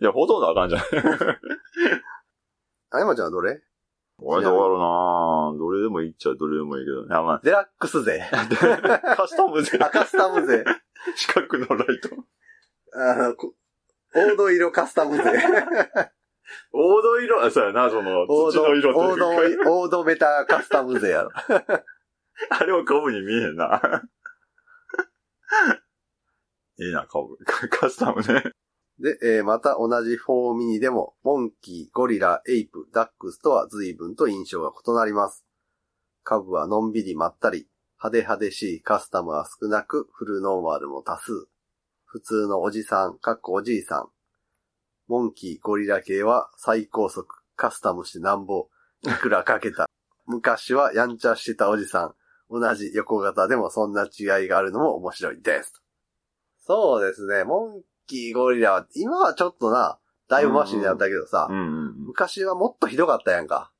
[0.00, 0.82] いや、ほとんどあかんじゃん。
[2.92, 3.60] あやまちゃんはどれ？
[4.22, 4.80] 俺どうやろう
[5.54, 7.14] あ、どれでもいいっちゃどれでもいいけどね。
[7.14, 8.20] あ、まデラックス勢。
[8.32, 8.46] あ、
[9.16, 10.64] カスタムで、あ、カスタム勢。
[11.16, 12.10] 四角のライト。
[12.92, 13.54] あの、こ
[14.12, 15.22] 黄土色カスタム勢。
[15.32, 15.32] 黄
[16.72, 19.64] 土色、あ、そうやな、その、黄土、土の色と黄いうか。
[19.64, 21.30] 土、黄土ベタカスタム勢やろ。
[22.50, 23.80] あれは株に見えへんな。
[26.80, 27.36] ええな、株。
[27.70, 28.52] カスタムね。
[29.00, 35.46] で、えーまた同じ4ミニでも、モンキー、ゴリラ、エイプ、ダックスとは随分と印象が異なります。
[36.22, 37.66] 株はのんびりまったり、
[37.98, 41.32] 派手派手しいカスタムは少なく、フルノーマルも多数。
[42.04, 44.08] 普通のおじさん、かっこおじいさん。
[45.08, 48.68] モンキー、ゴリラ系は最高速、カスタムしてなんぼ、
[49.02, 49.88] いくらかけた。
[50.26, 52.14] 昔はやんちゃしてたおじさん。
[52.50, 55.82] 同じ横型でもそんな違いがあるのも面白いです。
[56.58, 57.44] そうですね。
[57.44, 63.70] モンキー、ゴリラは、今はちょっとな、だいぶマシになったけどさ、うんうん昔はもっとひどかったやんか。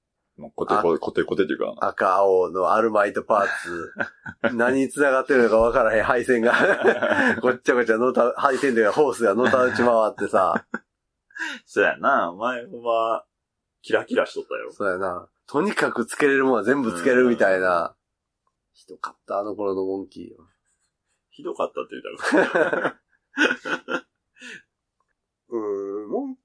[0.55, 3.93] コテコテ、コテコテっていうか、赤、青のアルマイトパーツ。
[4.55, 6.55] 何に繋がってるのかわからへん配線が。
[7.43, 10.65] ごっちゃごちゃのた、配線でホースがのたうち回ってさ。
[11.67, 13.27] そうやな、前は、
[13.83, 14.71] キラキラしとったよ。
[14.73, 15.29] そうやな。
[15.47, 17.95] とにかくつけれるものは全部つけるみたいな。
[18.73, 20.47] ひどかった、あの頃のモンキーは。
[21.31, 24.01] ひどかったって言ったら。
[25.51, 26.37] うーん、モン、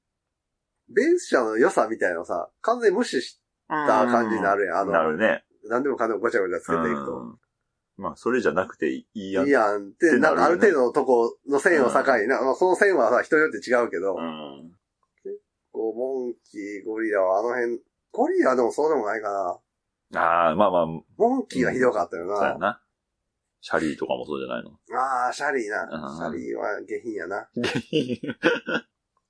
[0.89, 4.77] ベース車の良さみたいなのさ、完全に無視した感じになるやん。
[4.79, 5.43] あの、なるね。
[5.69, 7.19] 何でもかんでもごちゃごちゃつけていくと。
[7.19, 7.39] うん
[7.97, 9.45] まあ、それじゃなくていいやん。
[9.45, 14.71] いいやんって、ってなんかある程度のとこの線を境にな、まあその線はさ、人によって違うけど、うん。
[15.71, 17.79] こう、モンキー、ゴリラはあの辺、
[18.11, 19.61] ゴリラでもそうでもないか
[20.11, 20.19] な。
[20.19, 21.03] ああ、まあまあ、モ
[21.37, 22.35] ンキーはひどかったよな。
[22.35, 22.81] そうやな。
[23.61, 24.71] シャリーとかもそうじゃないの？
[24.99, 25.83] ああ、シャリーな。
[25.83, 27.47] うんシャリーは下品やな。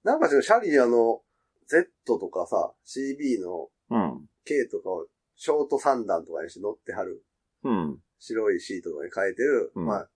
[0.05, 1.21] なんかちょっとシャリーあの、
[1.67, 4.25] Z とかさ、CB のうん。
[4.45, 7.23] K とかをショート三段とかにして乗ってはる。
[7.63, 7.97] うん。
[8.19, 9.71] 白いシートとかに変えてる。
[9.75, 10.09] うんまあ、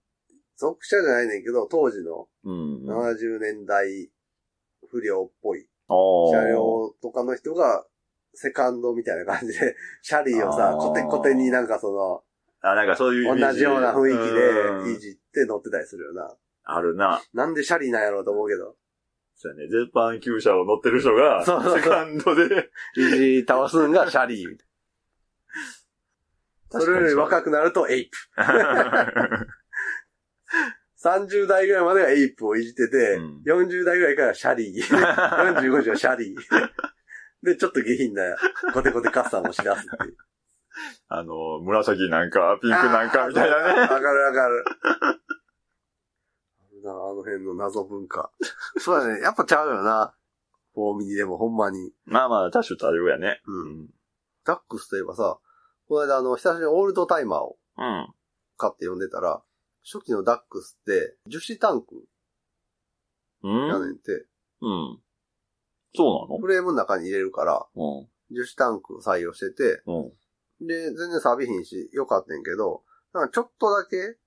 [0.56, 2.86] 属車じゃないねんけど、当時のうん。
[2.88, 4.10] あ70年代
[4.88, 5.92] 不良っぽいあ。
[6.30, 7.84] 車両とかの人が、
[8.32, 12.22] セカンドみたいな感じで、 シャリーをさコテコテになんかそ
[12.60, 13.36] あ、なんかそういう。
[13.36, 16.36] 同じような雰囲うん気でいじって乗ってたりするよな。
[16.62, 17.20] あるな。
[17.32, 18.76] なんでシャリーなんやろうと思うけど。
[19.42, 19.68] そうやね。
[19.68, 24.66] 絶版旧車を乗ってる人が、 そうそうそうセカンドで、いじ倒すんがシャリーみたい
[26.74, 26.80] な。
[26.84, 28.18] それより若くなるとエイプ。
[31.02, 34.84] 30代ぐらいまではエイプをいじってて、うん40代ぐらいからシャリー。
[34.84, 36.70] 45時はシャリー。
[37.42, 38.36] で、ちょっと下品な
[38.74, 40.16] コテコテカスタムをしだすっていう。
[41.08, 43.80] あの、紫なんか、ピンクなんかみたいなね。
[43.80, 44.64] わかるわかる。
[46.82, 48.30] な、あの辺の謎文化。
[48.78, 49.20] そうだね。
[49.20, 50.14] やっぱちゃうよな。
[50.74, 51.92] フォーミニでもほんまに。
[52.04, 53.40] まあまあ、多種多様やね。
[53.46, 53.90] うん。
[54.44, 55.38] ダックスといえばさ、
[55.88, 58.14] この間あの、久しぶりにオールドタイマーをうん。
[58.56, 59.42] 買って読んでたら、
[59.82, 62.04] 初期のダックスって樹脂タンク
[63.42, 63.66] うん？
[63.68, 64.26] やねんて、
[64.60, 65.02] うん。
[65.94, 69.96] そうフレームの中に入れるから、なの樹脂タンクを採用してて、うん。
[70.04, 70.66] うん。
[70.66, 74.18] で、全然錆びひんし、よかったんやけど、なんかちょっとだけ、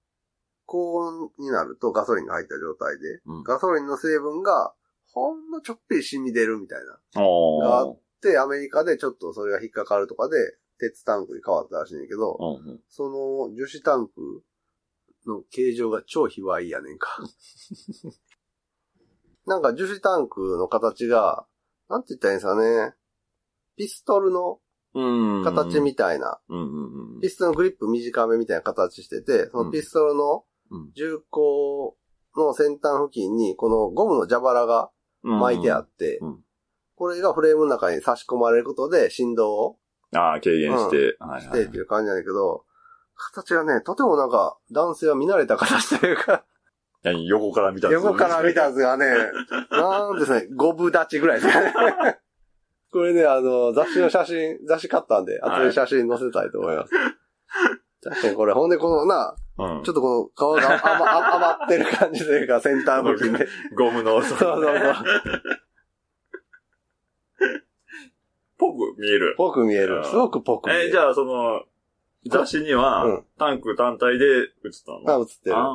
[0.65, 3.43] 高温になるとガソリンが入った状態で、うん。
[3.43, 4.73] ガソリンの成分が、
[5.11, 6.93] ほんのちょっぴり染み出るみたいな。
[7.21, 7.95] ああ。
[8.21, 10.35] で、アメリカでちょっとそれが引っかかるとかで、
[10.79, 12.79] 鉄タンクに変わったらしいんやけど、うんうん。
[12.89, 14.43] その樹脂タンク
[15.27, 17.19] の形状が超卑猥やねんか。
[19.45, 21.45] なんか樹脂タンクの形が、
[21.89, 22.55] なんて言ったらいいんですか
[22.89, 22.95] ね。
[23.75, 24.59] ピストルの
[24.95, 25.43] うん。
[25.43, 27.21] 形みたいな、うんうんうん。
[27.21, 30.41] ピストルのグリップ短めみたいな形してて、そのピストルのうん
[30.95, 31.97] 銃口
[32.35, 34.89] の先端付近に、このゴムの蛇腹が
[35.21, 36.29] 巻いてあって、うん。
[36.29, 36.39] うん。
[36.95, 39.77] これがフレームの中に差し込まれることで振動を
[40.15, 41.17] ああ、軽減して。
[41.19, 41.59] はいしはい。
[41.61, 42.65] てっていう感じなんだけど、
[43.15, 46.43] 形がね、とてもなんか男性は見慣れた形というか、
[47.03, 47.27] 何？
[47.27, 49.05] 横から見たんです横から見たやつがね、
[49.71, 51.73] なんですね、五分立ちぐらいですね。
[52.91, 56.93] これね、あの、雑誌の写真、雑誌買ったんで、後で写真載せたいと思います。
[58.03, 63.47] 確かにこれ、ほんでこのな、うんちょっとこの皮が余余余ってる感じというか、先端付近で。
[63.77, 64.75] ゴムの、そうそうそう。
[68.57, 69.35] ぽく見える。
[69.37, 69.97] ぽく見える。
[69.97, 70.85] うんすごくぽく見える。
[70.85, 71.63] えーじゃあその、
[72.29, 74.45] 雑誌には、うんタンク単体で映っ
[74.85, 75.17] たの？
[75.17, 75.55] あ、映ってる。
[75.57, 75.69] あ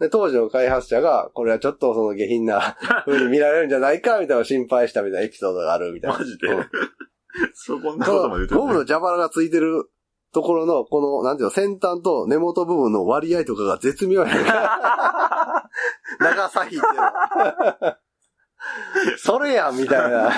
[0.00, 6.18] で、当時の開発者が、これはちょっとその下品な 風に見られるんじゃないか、みたいな心配したみたいなエピソードがあるみたいな。
[6.18, 6.48] マジで？
[6.48, 6.66] うん
[7.52, 9.90] そこんなそことも言ってのゴムの蛇腹がついてる
[10.34, 14.44] ところの、この、なんていうの、先端と根元部分の割合とかが絶妙やねん
[16.18, 17.96] 長さ比っていうの。
[19.16, 20.30] それやん、みたいな。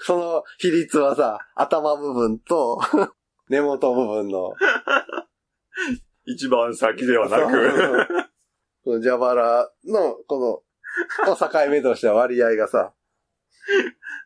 [0.00, 2.78] その比率はさ、頭部分と、
[3.48, 4.52] 根元部分の。
[6.26, 8.06] 一番先ではなく。
[8.84, 10.62] この蛇腹の、こ
[11.26, 12.92] の、境目としては割合がさ、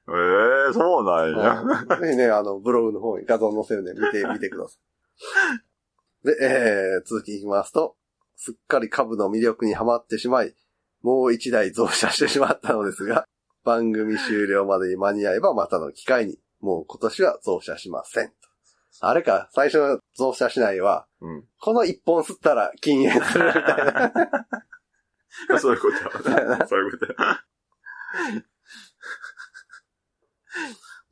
[0.08, 1.60] ええそうなんや。
[1.60, 4.78] うんぜひね、あの、ブログの方に画像載せるんで見てみてください。
[6.24, 7.96] で、えー、続きいきますと、
[8.36, 10.54] すっかり株の魅力にはまってしまい、
[11.02, 13.24] もう一台増車してしまったのですが、
[13.64, 18.32] 番組終了までに間に合えばまたの機会に、もう今年は増車しません。
[19.00, 21.48] あれか、最初の増車しないは、うん。
[21.60, 24.46] この一本吸ったら禁煙するみたいな。
[25.58, 25.90] そういうこ
[26.22, 26.66] とや。
[26.66, 27.44] そういうことや。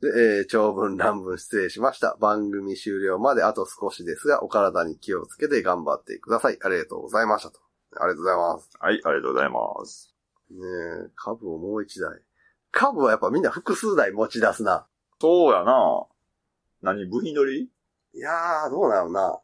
[0.01, 2.17] で、えー長文乱文失礼しました。
[2.19, 6.57] 番組終了まであと少しですが、お体に気をつけて頑張ってください。
[6.61, 7.59] ありがとうございましたと。
[7.97, 8.69] ありがとうございます。
[8.79, 10.15] はい、ありがとうございます。
[10.49, 10.57] ね
[11.07, 12.19] え、株をもう一台。
[12.71, 14.87] 株はやっぱみんな複数台持ち出すな。
[15.19, 16.07] そうやな。
[16.81, 17.69] 何部品取り？
[18.13, 19.39] いやー、どうなのな。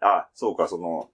[0.00, 1.08] あ、そうか、その、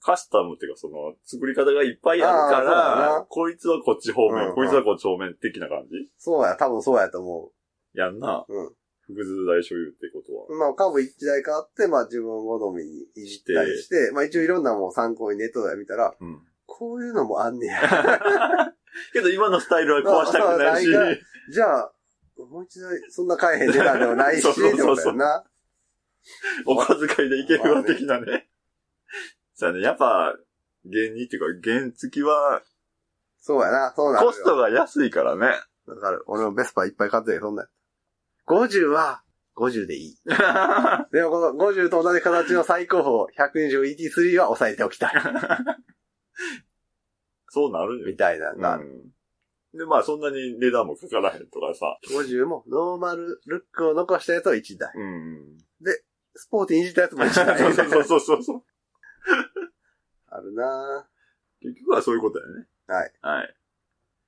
[0.00, 6.10] カスタムっていうか、その、作り方がいっぱいあるからな、こいつはこっち方面、うんこいつはこっち方面的な感じ？
[6.18, 7.50] そうや、多分そうやと思
[7.96, 8.44] やんな。
[8.48, 8.54] う。
[8.54, 8.70] うん。
[9.06, 10.58] 複数台所有ってことは。
[10.58, 16.40] まあ、株一台買って、まあ自分好みにいじったりして、まあ一応いろんなもん参考にネットで見たら、うん。
[16.66, 17.80] こういうのもあんねや。
[19.12, 20.90] けど今のスタイルは壊したくないし、
[21.52, 21.92] じゃあ、
[22.38, 25.44] もう一台、そんな買えへん値段でもないし、 そうそうそうな。
[26.66, 28.48] お小遣いでいけるわ的なね。
[29.54, 30.36] そうやね、やっぱ、
[30.84, 32.62] 原にっていうか、原付きは、
[33.40, 34.32] そうやな、そうなるよ。
[34.32, 35.54] コストが安いからね。
[35.86, 36.24] わかる。
[36.26, 37.68] 俺もベスパいっぱい買ってるそんなん。
[38.46, 39.22] 50は、
[39.56, 40.16] 50でいい。
[41.12, 45.12] でもこの50と同じ形の最高峰、120ET3 は抑えておきたい。
[47.48, 48.06] そうなるよ。
[48.06, 48.84] みたいなのがある。
[49.72, 49.78] うん。
[49.78, 51.98] で、まあそんなに値段もかからへんとかさ。
[52.10, 54.92] 50もノーマルルックを残したやつは1台。
[54.94, 55.58] うん。
[56.34, 57.58] スポーティーにいじったやつも1台。
[57.72, 58.64] そうそうそうそうそう。
[60.26, 61.08] あるな
[61.60, 62.68] 結局はそういうことだよね。
[62.86, 63.12] はい。
[63.22, 63.56] はい。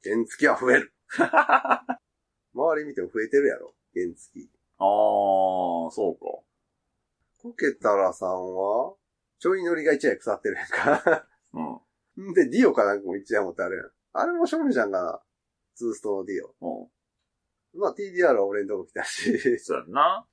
[0.03, 0.95] 原付は増える。
[2.55, 3.75] 周り見ても増えてるやろ。
[3.99, 4.49] 原付。
[4.79, 6.49] あー、そうか。
[7.43, 8.95] コケタラさんは、
[9.39, 11.27] ちょい乗りが1台腐ってるやんか。
[12.17, 12.31] うん。
[12.31, 13.87] んで、ディオかなんかも1台持ってあるやん。
[14.13, 15.21] あれも勝負じゃんかな。
[15.75, 16.55] ツーストのディオ。
[16.61, 17.81] うん。
[17.81, 19.59] まあ TDR は俺のとこ来たし。
[19.61, 20.27] そうやんな。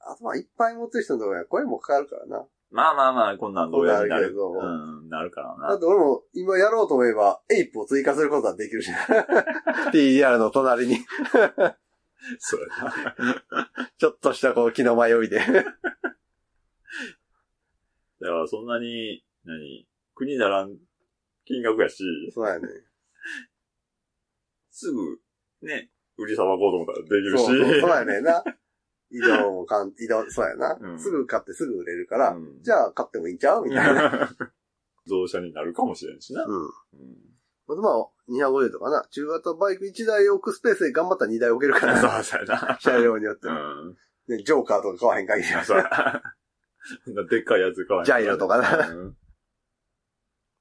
[0.00, 2.46] あとまあいっぱい持ってる人のとこには声もかかるからな。
[2.70, 4.00] まあまあまあ、こんなんどうやる。
[4.00, 4.56] こんなるけどう
[5.06, 5.68] ん、なるからな。
[5.68, 8.90] だって俺も今やろうと思えば、エイプを追加することはできるし。
[9.92, 10.98] TDR の隣に、
[12.38, 13.90] そうやな。
[13.98, 15.38] ちょっとしたこう気の迷いで。
[15.46, 15.74] だか
[18.20, 20.76] らそんなに、何、国ならん
[21.44, 22.68] 金額やし、そうやね。
[24.70, 25.20] すぐ、
[25.62, 27.44] ね、売りさばこうと思ったらできるし。
[27.44, 28.42] そうそう、そうやねんな。
[29.10, 33.64] 移動もかん、移動、そうやな、うんすぐ買ってすぐ売れるから、うんじゃあ買ってもいいんちゃう？
[33.64, 34.36] みたいな。
[35.06, 36.44] 増車になるかもしれんしな。
[36.44, 36.66] うん。
[36.66, 37.80] うん。
[37.80, 39.06] まあ、250とかな。
[39.10, 42.22] 中型バイク1台置くスペースで頑張ったら2台置けるからな。
[42.22, 42.78] そうそうやな。
[42.80, 43.56] 車両によってうも。
[43.58, 43.96] ん。
[44.28, 46.22] ね、ジョーカーとか買わへん限りはそうさ。
[47.04, 48.88] そんなでっかいやつ買わへんジャイロとかな。
[48.88, 49.16] うん。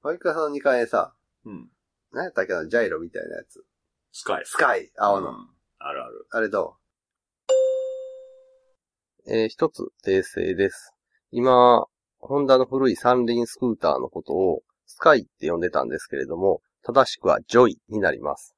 [0.04, 1.14] バイク屋さんの2階にさ、
[1.46, 1.70] うん。
[2.12, 3.66] 何やったっけな、ジャイロみたいなやつ。
[4.14, 4.46] スカイ。
[4.46, 5.30] スカイ、青の。
[5.32, 5.50] うん
[5.80, 6.28] あるある。
[6.32, 6.78] あれど
[9.28, 9.32] う？
[9.32, 10.92] えー一つ訂正です。
[11.30, 11.86] 今、
[12.18, 18.56] ホンダの古い三輪スクーターのことをスカイって呼んでたんですけれども、正しくはジョイになります。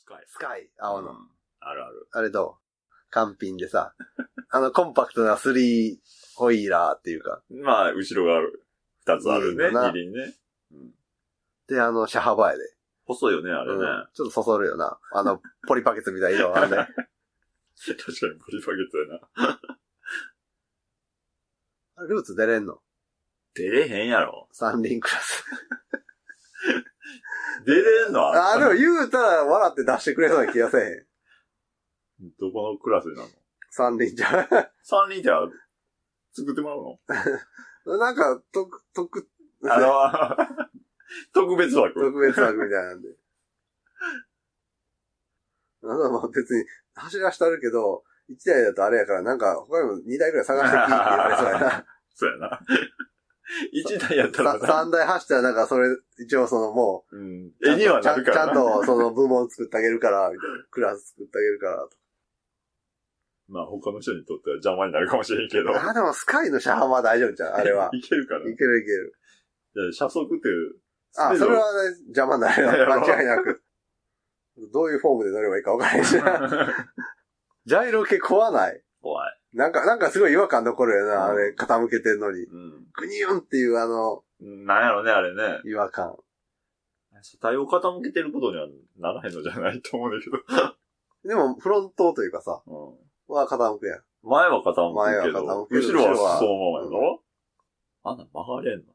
[0.00, 0.24] スカイ。
[0.26, 1.10] スカイ、青の。
[1.10, 1.16] うん
[1.64, 2.08] あるある。
[2.10, 3.94] あれどう完品でさ、
[4.50, 5.98] あのコンパクトなスリー
[6.34, 8.66] ホイーラーっていうか、まあ、後ろがある。
[9.06, 9.68] 二つあるね。
[9.68, 10.34] いいな二輪ね。
[10.72, 10.94] うん。
[11.68, 12.76] で、あの、車幅やで。
[13.04, 13.78] 細いよね、あれね。
[13.78, 14.98] うんちょっとそそるよな。
[15.12, 16.76] あの、ポリパケツみたいな色あんね。
[16.76, 19.06] 確かにポリパケットや
[21.96, 22.06] な。
[22.08, 22.82] ルーツ出れんの？
[23.54, 24.48] 出れへんやろ。
[24.50, 25.44] 三輪クラス。
[27.66, 28.32] 出れんの？
[28.32, 32.32] あ、でも言うたら笑って出してくれそうな気がせえへん。
[32.38, 33.34] どこのクラスになるの？
[33.70, 34.48] 三輪じゃ。
[34.82, 35.38] 三輪じゃ
[36.34, 36.78] 作ってもらう
[37.88, 37.98] の？
[37.98, 39.28] なんか、特、特、
[39.64, 40.36] あの、
[41.34, 41.94] 特別枠。
[42.00, 43.08] 特別枠みたいなんで。
[45.84, 51.86] あの、まあ別に走らしてあるけど、1台だとあれやから、なんか他にも2台ぐらい探してきって言われそうやな。
[52.14, 52.60] そうやな。
[53.72, 54.84] 一台やったらさな。
[54.84, 55.88] 3台走ったらなんかそれ、
[56.18, 57.46] 一応そのもうん。
[57.48, 60.64] う、絵にはなるからちゃんとその部門作ってあげるから、みたいな。
[60.70, 61.88] クラス作ってあげるから。
[63.48, 65.70] まあ他の人にとっては邪魔になるかもしれんけど。
[65.76, 67.90] あ、でもスカイの車幅は大丈夫じゃん、あれは。
[67.94, 68.40] いけるから。
[68.48, 69.14] いけるいける。
[69.74, 70.48] いや車速って、
[71.16, 72.70] あ、スピードそれはね、邪魔になるよ。
[72.88, 73.62] 間違いなく。
[74.72, 76.12] どういうフォームで乗ればいいか分からないし。
[77.64, 78.82] ジャイロ系怖ない？
[79.00, 79.41] 怖い。
[79.54, 82.44] なんか、なんかすごい違和感残るよな、うんあれ、傾けてんのに。
[82.44, 82.70] うん。
[82.94, 85.60] グニュンっていうあの、なんやろね、あれね。
[85.64, 86.16] 違和感。
[87.22, 88.66] 車体を傾けてることには
[88.98, 90.38] ならへんのじゃないと思うんだけど。
[91.28, 92.74] でも、フロントというかさ、うん。
[93.28, 94.02] は傾くやん。
[94.22, 97.22] 前は傾く前はけど、傾くけど後ろはそのままやろ、
[98.04, 98.86] あんな曲がれんの？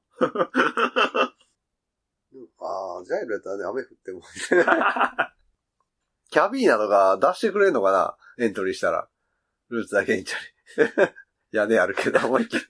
[2.59, 4.21] ああ、ジャイロやったらね、雨降っても。
[6.29, 9.07] キャビーナとか出してくれんのかなエントリーしたら。
[9.69, 10.37] ルーツだけにチャ
[10.85, 11.13] リ。
[11.57, 12.65] 屋根あるけど、思いっきり。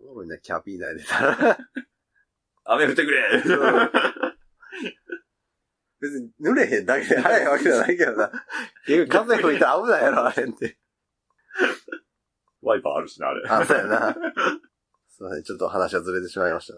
[0.00, 1.58] おもろいな、キャビーナで出たら。
[2.64, 3.42] 雨降ってくれ
[6.00, 8.30] 別に濡れへんだけで早いわけじゃないけどな。
[8.86, 10.78] 結局風吹いたら危ないやろ、あれって。
[12.62, 13.48] ワイパーあるしな、あれ。
[13.48, 14.12] あ、そうやな。
[15.08, 16.74] すいません、ちょっと話はずれてしまいました。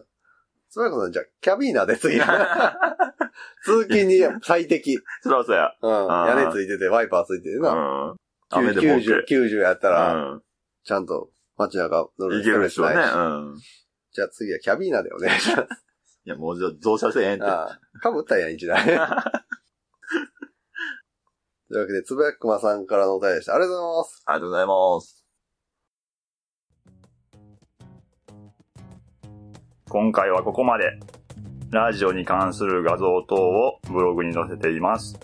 [0.68, 2.20] そういうことねじゃあ、キャビーナで次。
[3.64, 4.98] 通勤に最適。
[5.22, 5.74] そらそうや。
[5.80, 5.90] うん。
[5.90, 7.72] 屋根ついてて、ワイパーついててうな。
[8.12, 8.16] ん。
[8.50, 10.42] 雨でも OK 90、90やったら、うん。
[10.84, 12.94] ちゃんと街中乗るいけるでしょうね。
[12.94, 13.58] うん。
[14.12, 15.68] じゃあ次はキャビーナでお願いします。
[16.24, 17.44] いや、もうじゃあ増車せえへんって。
[17.44, 17.80] ああ。
[18.00, 18.84] かぶったやん、一台。
[18.86, 18.90] と
[21.74, 23.54] いうわけで、つぶやくまさんからのお便りでした。
[23.54, 24.22] ありがとうございます。
[24.24, 25.24] ありがとうございます。
[29.90, 30.98] 今回はここまで。
[31.70, 35.18] ラジオに関する画像等をブログに載せています。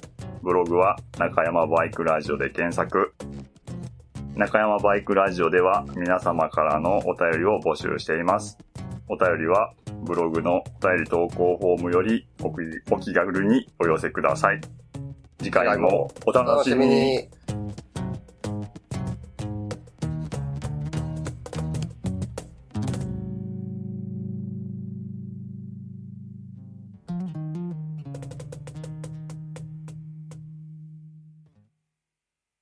[0.45, 3.14] ブログは中山バイクラジオで検索。
[4.36, 8.59] 中山バイクラジオでは皆様からのお便りを募集しています。
[9.09, 9.72] お便りは
[10.03, 14.61] ブログのお便り投稿フォームよりお気軽にお寄せください。
[15.38, 16.86] 次回もお楽しみ。
[16.86, 17.28] に。